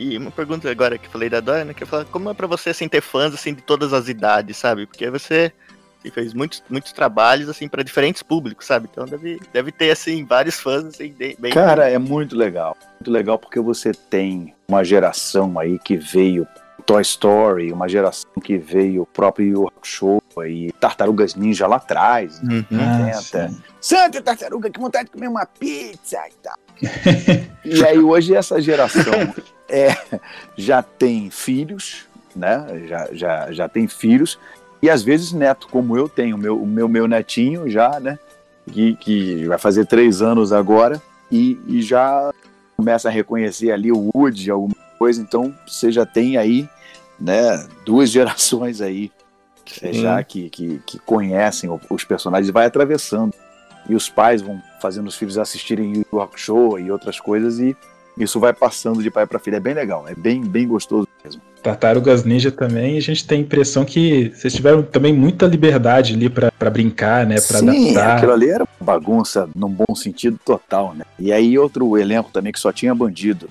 [0.00, 1.74] E uma pergunta agora que eu falei da Dora, né?
[1.74, 4.56] Que eu falo, como é pra você assim, ter fãs assim, de todas as idades,
[4.56, 4.86] sabe?
[4.86, 5.52] Porque você
[5.98, 8.88] assim, fez muitos, muitos trabalhos assim para diferentes públicos, sabe?
[8.90, 11.52] Então deve, deve ter assim vários fãs assim, bem.
[11.52, 12.74] Cara, é muito legal.
[12.98, 16.48] Muito legal porque você tem uma geração aí que veio
[16.86, 22.64] Toy Story, uma geração que veio o próprio Show e Tartarugas Ninja lá atrás, Uhum.
[22.72, 23.48] Ah, 90.
[23.48, 23.62] sim.
[23.78, 26.56] Santa Tartaruga, que vontade de comer uma pizza e tal.
[27.66, 29.12] e aí hoje essa geração
[29.70, 30.20] é,
[30.56, 32.84] já tem filhos, né?
[32.86, 34.38] Já, já, já tem filhos
[34.82, 38.18] e às vezes neto, como eu tenho, meu, o meu, meu netinho já, né?
[38.70, 41.00] Que, que vai fazer três anos agora
[41.30, 42.32] e, e já
[42.76, 46.68] começa a reconhecer ali o Woody, alguma coisa, então você já tem aí
[47.18, 49.10] né, duas gerações aí
[49.82, 53.34] é, já que, que, que conhecem os personagens e vai atravessando.
[53.88, 57.76] E os pais vão fazendo os filhos assistirem o rock show e outras coisas e
[58.16, 59.56] isso vai passando de pai para filho.
[59.56, 61.40] É bem legal, é bem, bem gostoso mesmo.
[61.62, 66.30] Tartarugas Ninja também, a gente tem a impressão que vocês tiveram também muita liberdade ali
[66.30, 67.36] para brincar, né?
[67.40, 68.16] Para adaptar.
[68.16, 71.04] aquilo ali era bagunça num bom sentido total, né?
[71.18, 73.48] E aí outro elenco também que só tinha bandido.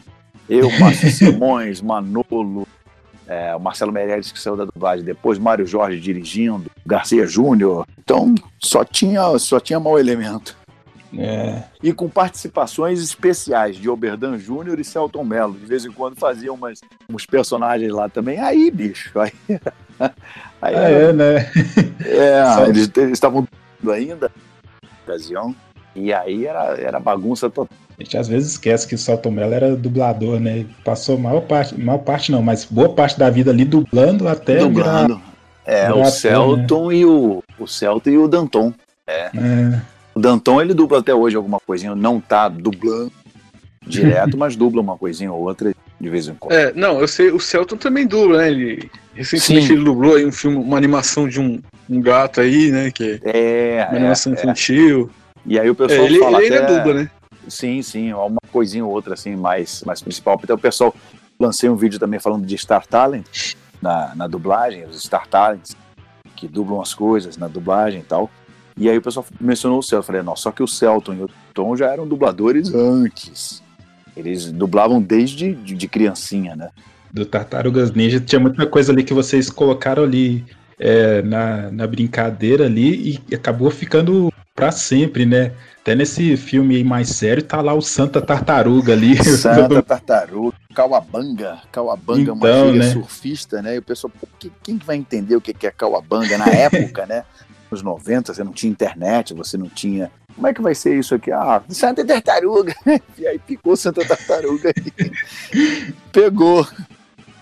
[0.50, 2.68] Eu, Márcio Simões, Manolo,
[3.28, 7.86] é, o Marcelo Meirelles que saiu da dublagem depois, Mário Jorge dirigindo, Garcia Júnior.
[8.04, 10.58] Então só tinha, só tinha mau elemento.
[11.18, 11.64] É.
[11.82, 15.54] E com participações especiais de Oberdan Júnior e Celton Mello.
[15.54, 18.40] De vez em quando faziam umas, uns personagens lá também.
[18.40, 19.32] Aí, bicho, aí.
[20.62, 21.52] aí ah, é, né?
[22.06, 23.48] É, eles estavam
[23.92, 24.32] ainda
[25.04, 25.56] ocasião.
[25.96, 27.76] E aí era, era bagunça total.
[27.98, 30.66] A gente às vezes esquece que o Celton Mello era dublador, né?
[30.86, 35.16] Passou maior parte, maior parte não, mas boa parte da vida ali dublando até dublando.
[35.16, 35.22] Virar,
[35.66, 36.96] é, virar o Celton né?
[36.96, 38.74] e o, o Celton e o Danton.
[39.06, 39.32] É.
[39.36, 39.82] é.
[40.20, 43.10] O Danton ele dubla até hoje alguma coisinha, não tá dublando
[43.88, 46.52] direto, mas dubla uma coisinha ou outra de vez em quando.
[46.52, 48.50] É, não, eu sei, o Celton também dubla, né?
[48.50, 49.74] Ele recentemente Sim.
[49.76, 52.92] ele dublou aí um filme, uma animação de um, um gato aí, né?
[52.92, 55.10] Que é, uma animação é, infantil.
[55.46, 56.78] E aí o pessoal é, ele, fala ele até...
[56.78, 57.12] dubla, né?
[57.48, 60.38] Sim, sim, uma coisinha ou outra assim mais mais principal.
[60.44, 60.94] Então o pessoal
[61.40, 65.78] lancei um vídeo também falando de Star Talent na, na dublagem, os Star Talents
[66.36, 68.30] que dublam as coisas na dublagem e tal.
[68.80, 70.00] E aí o pessoal mencionou o Celton.
[70.00, 73.62] Eu falei, não, só que o Celton e o Tom já eram dubladores antes.
[74.16, 76.70] Eles dublavam desde de, de criancinha, né?
[77.12, 80.46] Do Tartarugas Ninja tinha muita coisa ali que vocês colocaram ali
[80.80, 85.52] é, na, na brincadeira ali e acabou ficando para sempre, né?
[85.82, 89.22] Até nesse filme mais sério tá lá o Santa Tartaruga ali.
[89.24, 91.58] Santa Tartaruga, Cauabanga.
[91.72, 92.92] Cauabanga então, é uma então, né?
[92.92, 93.76] surfista, né?
[93.76, 94.28] E o pessoal, pô,
[94.62, 97.24] quem vai entender o que é Cauabanga na época, né?
[97.72, 100.12] nos 90, você não tinha internet, você não tinha.
[100.36, 101.32] Como é que vai ser isso aqui?
[101.32, 102.74] Ah, Santa Tartaruga.
[103.18, 106.68] E aí picou Santa Tartaruga e pegou.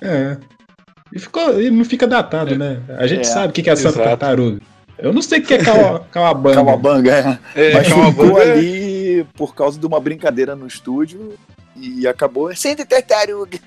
[0.01, 0.37] É.
[1.13, 2.57] E, ficou, e não fica datado, é.
[2.57, 2.81] né?
[2.97, 4.09] A gente é, sabe o que é Santa exato.
[4.09, 4.61] Tartaruga.
[4.97, 6.55] Eu não sei o que é Cauabanga.
[6.55, 7.69] Cauabanga, é.
[7.69, 8.51] é Mas ficou é.
[8.51, 11.37] ali por causa de uma brincadeira no estúdio
[11.75, 13.59] e acabou Santa Tartaruga.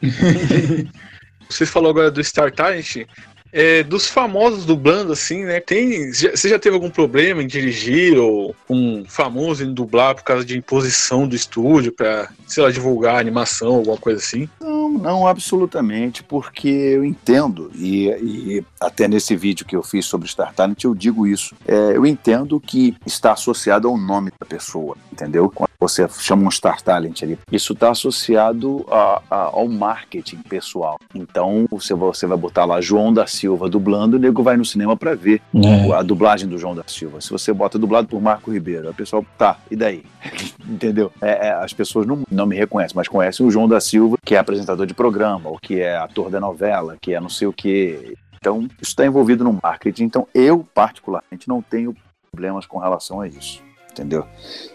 [1.48, 3.04] Você falou agora do Star Talent.
[3.52, 5.60] É, dos famosos dublando, assim, né?
[5.60, 10.22] Tem, já, você já teve algum problema em dirigir ou um famoso em dublar por
[10.22, 14.48] causa de imposição do estúdio para, sei lá, divulgar animação, alguma coisa assim?
[14.60, 20.28] Não, não, absolutamente, porque eu entendo, e, e até nesse vídeo que eu fiz sobre
[20.28, 21.54] Star Talent eu digo isso.
[21.66, 25.50] É, eu entendo que está associado ao nome da pessoa, entendeu?
[25.52, 30.98] Quando você chama um Star Talent ali, isso está associado a, a, ao marketing pessoal.
[31.14, 34.96] Então, você, você vai botar lá João da Silva dublando, o nego vai no cinema
[34.96, 35.92] para ver é.
[35.92, 37.20] a dublagem do João da Silva.
[37.20, 40.04] Se você bota dublado por Marco Ribeiro, a pessoa, tá, e daí?
[40.68, 41.12] Entendeu?
[41.20, 44.34] É, é, as pessoas não, não me reconhecem, mas conhecem o João da Silva, que
[44.34, 47.52] é apresentador de programa, ou que é ator da novela, que é não sei o
[47.52, 48.14] quê.
[48.40, 50.04] Então, isso está envolvido no marketing.
[50.04, 51.94] Então, eu, particularmente, não tenho
[52.30, 53.62] problemas com relação a isso.
[53.90, 54.24] Entendeu?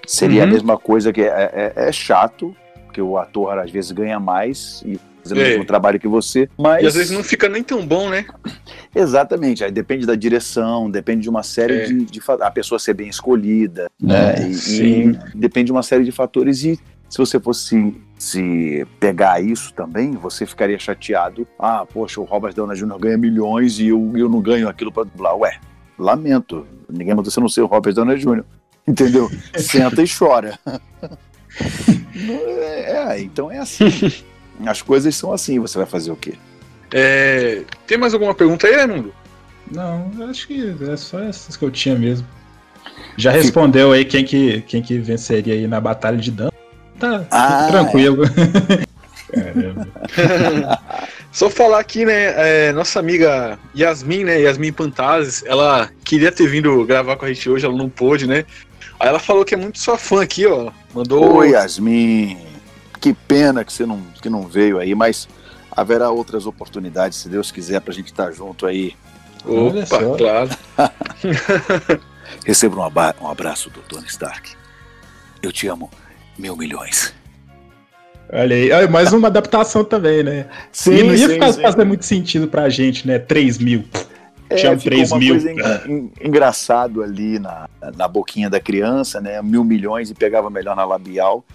[0.06, 0.50] Seria uhum.
[0.50, 2.56] a mesma coisa que é, é, é chato,
[2.86, 5.44] porque o ator às vezes ganha mais e fazendo é.
[5.44, 6.84] o mesmo trabalho que você, mas...
[6.84, 8.26] E às vezes não fica nem tão bom, né?
[8.96, 11.86] Exatamente, aí depende da direção, depende de uma série é.
[11.86, 14.36] de, de, a pessoa ser bem escolhida, né?
[14.36, 19.42] É, e, e, depende de uma série de fatores e se você fosse se pegar
[19.42, 21.48] isso também, você ficaria chateado.
[21.60, 22.98] Ah, poxa, o Robert Downey Jr.
[23.00, 25.36] ganha milhões e eu, eu não ganho aquilo para dublar.
[25.38, 25.60] Ué,
[25.98, 28.44] lamento, ninguém mandou você não ser o Robert Downey Jr.
[28.88, 29.30] Entendeu?
[29.58, 30.60] Senta e chora.
[32.18, 33.86] é, então é assim.
[34.66, 36.36] As coisas são assim, você vai fazer o quê?
[36.92, 39.14] É, tem mais alguma pergunta aí, Raimundo?
[39.72, 42.28] Não, acho que é só essas que eu tinha mesmo.
[43.18, 46.50] Já respondeu aí quem que, quem que venceria aí na batalha de Dan?
[47.00, 48.24] Tá ah, tranquilo.
[49.34, 50.78] É.
[51.30, 56.86] Só falar aqui, né, é, nossa amiga Yasmin, né, Yasmin Pantazes, ela queria ter vindo
[56.86, 58.46] gravar com a gente hoje, ela não pôde, né?
[58.98, 60.72] Aí ela falou que é muito sua fã aqui, ó.
[60.94, 61.38] Mandou.
[61.38, 62.38] Oi, Yasmin.
[63.06, 65.28] Que pena que você não, que não veio aí, mas
[65.70, 68.96] haverá outras oportunidades, se Deus quiser, pra gente estar junto aí.
[69.46, 70.50] Opa, claro.
[72.44, 74.54] Receba um, um abraço do Tony Stark.
[75.40, 75.92] Eu te amo
[76.36, 77.14] mil milhões.
[78.34, 80.48] Olha aí, mais uma adaptação também, né?
[80.72, 81.62] Sim, e não ia sim, ficar sim.
[81.62, 83.20] fazendo muito sentido pra gente, né?
[83.20, 83.84] 3 mil.
[84.50, 85.40] É, Tinha 3 uma mil.
[85.40, 85.52] Coisa
[85.88, 89.40] en, engraçado ali na, na boquinha da criança, né?
[89.44, 91.46] Mil milhões e pegava melhor na labial.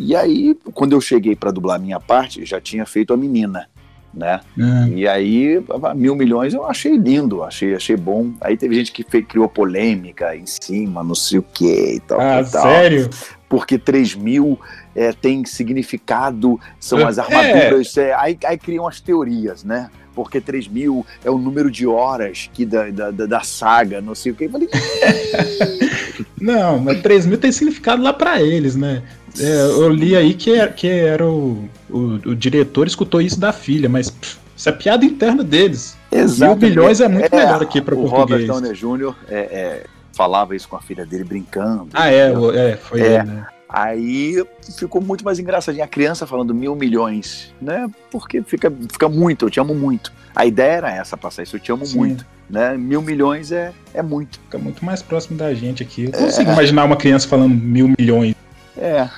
[0.00, 3.68] E aí, quando eu cheguei para dublar a minha parte, já tinha feito a menina.
[4.12, 4.40] né?
[4.58, 5.62] Ah, E aí,
[5.94, 8.32] mil milhões eu achei lindo, achei, achei bom.
[8.40, 12.18] Aí teve gente que fe- criou polêmica em cima, não sei o que e tal.
[12.20, 12.62] ah, e tal.
[12.62, 13.10] sério?
[13.48, 14.58] Porque 3 mil
[14.96, 17.04] é, tem significado, são É.
[17.04, 17.96] as armaduras.
[17.98, 19.88] é, aí, aí criam as teorias, né?
[20.12, 24.32] Porque 3 mil é o número de horas que da, da, da- saga, não sei
[24.32, 24.44] o que.
[24.46, 24.68] Eu falei,
[26.40, 29.02] Não, mas 3 mil tem significado lá pra eles, né?
[29.38, 33.52] É, eu li aí que era, que era o, o, o diretor escutou isso da
[33.52, 35.96] filha, mas pff, isso é piada interna deles.
[36.12, 36.60] Mil Exatamente.
[36.60, 38.46] bilhões é muito melhor aqui para O Robert português.
[38.46, 39.14] Downey Jr.
[39.28, 41.88] é, é, falava isso com a filha dele brincando.
[41.94, 43.04] Ah, é, é foi É.
[43.04, 43.46] ele, né?
[43.72, 44.44] Aí
[44.76, 45.84] ficou muito mais engraçadinho.
[45.84, 47.88] A criança falando mil milhões, né?
[48.10, 50.12] Porque fica, fica muito, eu te amo muito.
[50.34, 51.98] A ideia era essa, passar isso, eu te amo Sim.
[51.98, 52.26] muito.
[52.50, 52.76] Né?
[52.76, 54.40] Mil milhões é, é muito.
[54.40, 56.06] Fica muito mais próximo da gente aqui.
[56.06, 58.34] Eu consigo imaginar uma criança falando mil milhões.
[58.76, 59.08] É.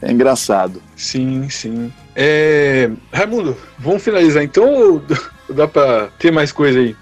[0.00, 0.82] É engraçado.
[0.96, 1.92] Sim, sim.
[2.16, 5.02] É, Raimundo, vamos finalizar então ou
[5.54, 6.96] dá pra ter mais coisa aí?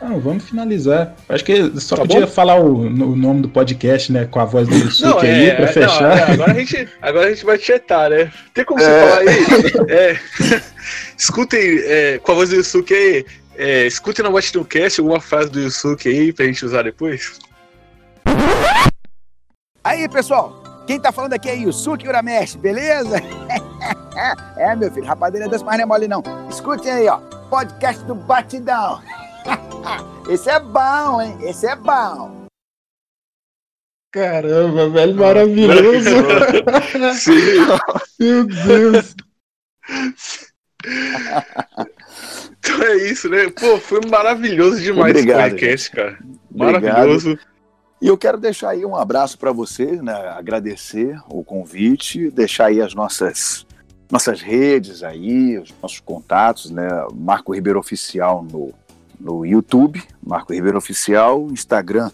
[0.00, 1.14] Não, vamos finalizar.
[1.28, 2.26] Acho que só Tá podia bom?
[2.26, 4.26] falar o, o nome do podcast, né?
[4.26, 6.18] Com a voz do Yusuke aí, pra não, fechar.
[6.18, 8.30] é, agora, a gente, agora a gente vai tietar, né?
[8.52, 9.00] Tem como você É.
[9.08, 9.36] falar aí?
[9.88, 10.18] É,
[11.16, 13.26] escutem é, com a voz do Yusuke aí.
[13.56, 17.38] É, escutem no Watch Cast alguma frase do Yusuke aí pra gente usar depois.
[19.82, 23.16] Aí, pessoal, quem tá falando aqui é Yusuke Urameshi, beleza?
[24.56, 26.22] é, meu filho, rapadeira desse mais não é mole não.
[26.48, 27.18] Escutem aí, ó,
[27.50, 29.02] podcast do Batidão.
[30.30, 31.36] Esse é bom, hein?
[31.42, 32.46] Esse é bom.
[34.12, 36.10] Caramba, velho, maravilhoso.
[37.14, 37.34] Sim.
[38.18, 39.14] Meu Deus.
[42.58, 43.50] Então é isso, né?
[43.50, 46.18] Pô, foi maravilhoso demais Obrigado, esse podcast, cara.
[46.52, 47.38] Obrigado.
[48.00, 50.12] E eu quero deixar aí um abraço para vocês, né?
[50.12, 53.66] Agradecer o convite, deixar aí as nossas
[54.10, 56.88] nossas redes aí, os nossos contatos, né?
[57.14, 58.72] Marco Ribeiro Oficial no,
[59.18, 62.10] no YouTube, Marco Ribeiro Oficial, Instagram,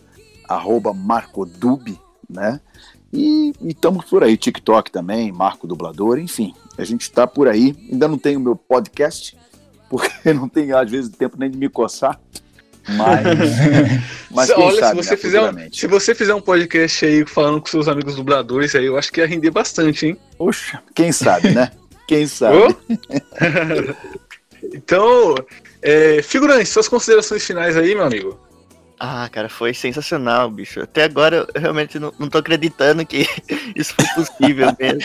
[0.49, 1.99] arroba Marcodub,
[2.30, 2.61] né?
[3.12, 7.76] E estamos por aí, TikTok também, Marco Dublador, enfim, a gente está por aí.
[7.91, 9.37] Ainda não tenho meu podcast,
[9.91, 12.18] porque não tenho às vezes tempo nem de me coçar,
[12.89, 13.22] mas,
[14.30, 17.61] mas Olha, sabe, se você, né, fizer um, se você fizer um podcast aí falando
[17.61, 20.18] com seus amigos dubladores aí, eu acho que ia render bastante, hein?
[20.37, 21.70] Poxa, quem sabe, né?
[22.07, 22.76] Quem sabe?
[24.74, 25.35] Então,
[25.83, 28.39] é, figurante, suas considerações finais aí, meu amigo.
[28.99, 30.80] Ah, cara, foi sensacional, bicho.
[30.80, 33.26] Até agora eu realmente não, não tô acreditando que
[33.74, 35.01] isso foi possível mesmo.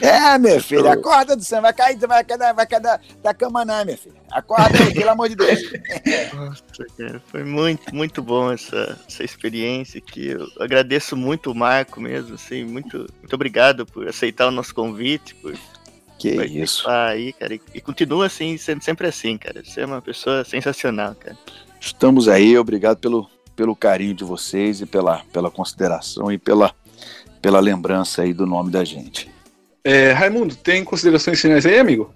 [0.00, 3.34] É, meu filho, acorda do céu, vai cair, vai cair, da- vai cair da, da
[3.34, 4.14] cama não, minha filha.
[4.30, 5.60] Acorda pelo amor de Deus.
[6.32, 10.28] Nossa, cara, foi muito, muito bom essa, essa experiência aqui.
[10.28, 15.34] Eu agradeço muito o Marco mesmo, assim, muito, muito obrigado por aceitar o nosso convite,
[15.34, 15.54] por
[16.18, 16.88] Que Vai isso.
[16.88, 17.54] aí, cara.
[17.54, 19.62] E, e continua assim, sendo sempre assim, cara.
[19.64, 21.36] Você é uma pessoa sensacional, cara.
[21.80, 26.72] Estamos aí, obrigado pelo, pelo carinho de vocês e pela, pela consideração e pela,
[27.42, 29.31] pela lembrança aí do nome da gente.
[29.84, 32.12] É, Raimundo, tem considerações finais aí, amigo?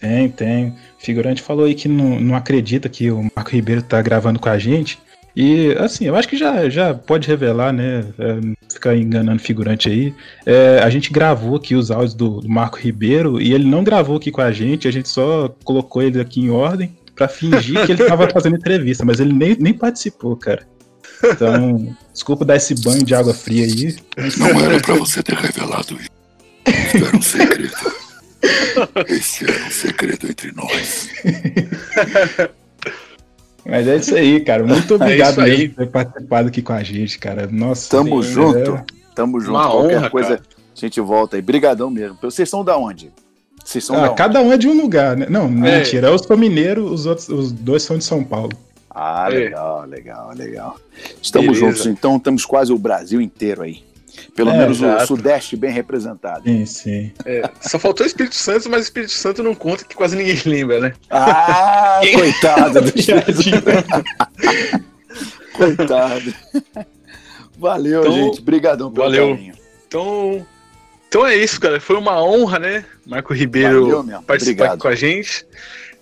[0.00, 0.68] Tem, tem.
[0.68, 4.48] O figurante falou aí que não, não acredita que o Marco Ribeiro tá gravando com
[4.48, 4.98] a gente.
[5.36, 8.04] E, assim, eu acho que já, já pode revelar, né?
[8.18, 10.14] É, não ficar enganando figurante aí.
[10.44, 14.16] É, a gente gravou aqui os áudios do, do Marco Ribeiro e ele não gravou
[14.16, 17.92] aqui com a gente, a gente só colocou ele aqui em ordem pra fingir que
[17.92, 20.66] ele tava fazendo entrevista, mas ele nem, nem participou, cara.
[21.22, 23.96] Então, desculpa dar esse banho de água fria aí.
[24.38, 26.19] Não era pra você ter revelado isso.
[26.94, 27.76] Isso era um segredo.
[29.08, 31.08] Esse era um segredo entre nós.
[33.64, 34.64] Mas é isso aí, cara.
[34.64, 35.50] Muito É obrigado isso aí.
[35.58, 37.46] mesmo por ter participado aqui com a gente, cara.
[37.50, 37.90] Nossa.
[37.90, 38.82] Tamo é- junto.
[39.14, 39.52] Tamo junto.
[39.52, 40.42] Uma Qualquer honra, coisa, cara.
[40.76, 41.42] a gente volta aí.
[41.42, 42.16] Brigadão mesmo.
[42.22, 43.12] Vocês são da onde?
[43.62, 44.16] Vocês são da Ah, onde?
[44.16, 45.26] cada um é de um lugar, né?
[45.28, 45.48] Não, É.
[45.78, 46.08] mentira.
[46.08, 48.52] Eu sou mineiro, os outros, os dois são de São Paulo.
[48.88, 49.34] Ah, É.
[49.34, 50.80] legal, legal, legal.
[51.22, 51.66] Estamos Beleza.
[51.66, 53.84] juntos, então estamos quase o Brasil inteiro aí.
[54.34, 55.06] Pelo É, menos o exato.
[55.06, 56.42] Sudeste bem representado.
[56.44, 57.12] Sim, sim.
[57.24, 60.40] É, só faltou o Espírito Santo, mas o Espírito Santo não conta que quase ninguém
[60.46, 60.92] lembra, né?
[61.10, 63.62] Ah, coitado do Piadinha.
[65.52, 66.34] Coitado.
[67.58, 68.40] Valeu, Então, gente.
[68.40, 69.28] Obrigadão pelo valeu.
[69.34, 69.54] carinho.
[69.86, 70.46] Então,
[71.08, 71.80] então é isso, cara.
[71.80, 72.84] Foi uma honra, né?
[73.06, 74.72] Marco Ribeiro Valeu participar Obrigado.
[74.74, 75.44] aqui com a gente.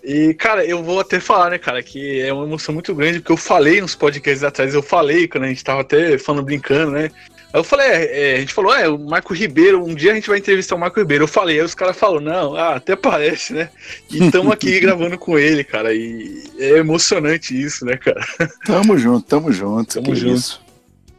[0.04, 3.32] E, cara, eu vou até falar, né, cara, que é uma emoção muito grande, porque
[3.32, 7.10] eu falei nos podcasts atrás, eu falei quando a gente tava até falando, brincando, né?
[7.52, 10.14] Aí eu falei, é, é, a gente falou, é, o Marco Ribeiro, um dia a
[10.14, 11.24] gente vai entrevistar o Marco Ribeiro.
[11.24, 13.70] Eu falei, aí os caras falaram, não, ah, até parece, né?
[14.10, 18.20] E estamos aqui gravando com ele, cara, e é emocionante isso, né, cara?
[18.66, 19.94] Tamo junto, tamo junto.
[19.94, 20.34] Tamo junto.
[20.34, 20.60] Isso.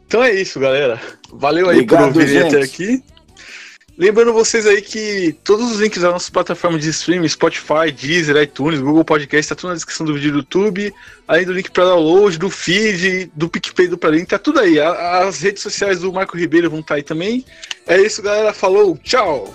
[0.05, 1.01] Então é isso, galera.
[1.31, 3.03] Valeu aí Obrigado, por ouvir até aqui.
[3.99, 8.79] Lembrando vocês aí que todos os links da nossa plataforma de streaming, Spotify, Deezer, iTunes,
[8.79, 10.93] Google Podcast, tá tudo na descrição do vídeo do YouTube,
[11.27, 14.79] além do link para download, do feed, do PicPay do Pralink, tá tudo aí.
[14.79, 17.43] As redes sociais do Marco Ribeiro vão estar tá aí também.
[17.85, 18.53] É isso, galera.
[18.53, 19.53] Falou, tchau!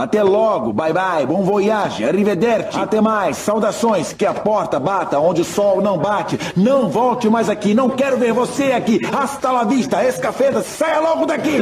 [0.00, 5.40] Até logo, bye bye, bom voyage, arrivederci, até mais, saudações, que a porta bata onde
[5.40, 9.64] o sol não bate, não volte mais aqui, não quero ver você aqui, hasta la
[9.64, 11.58] vista, escafeta, saia logo daqui!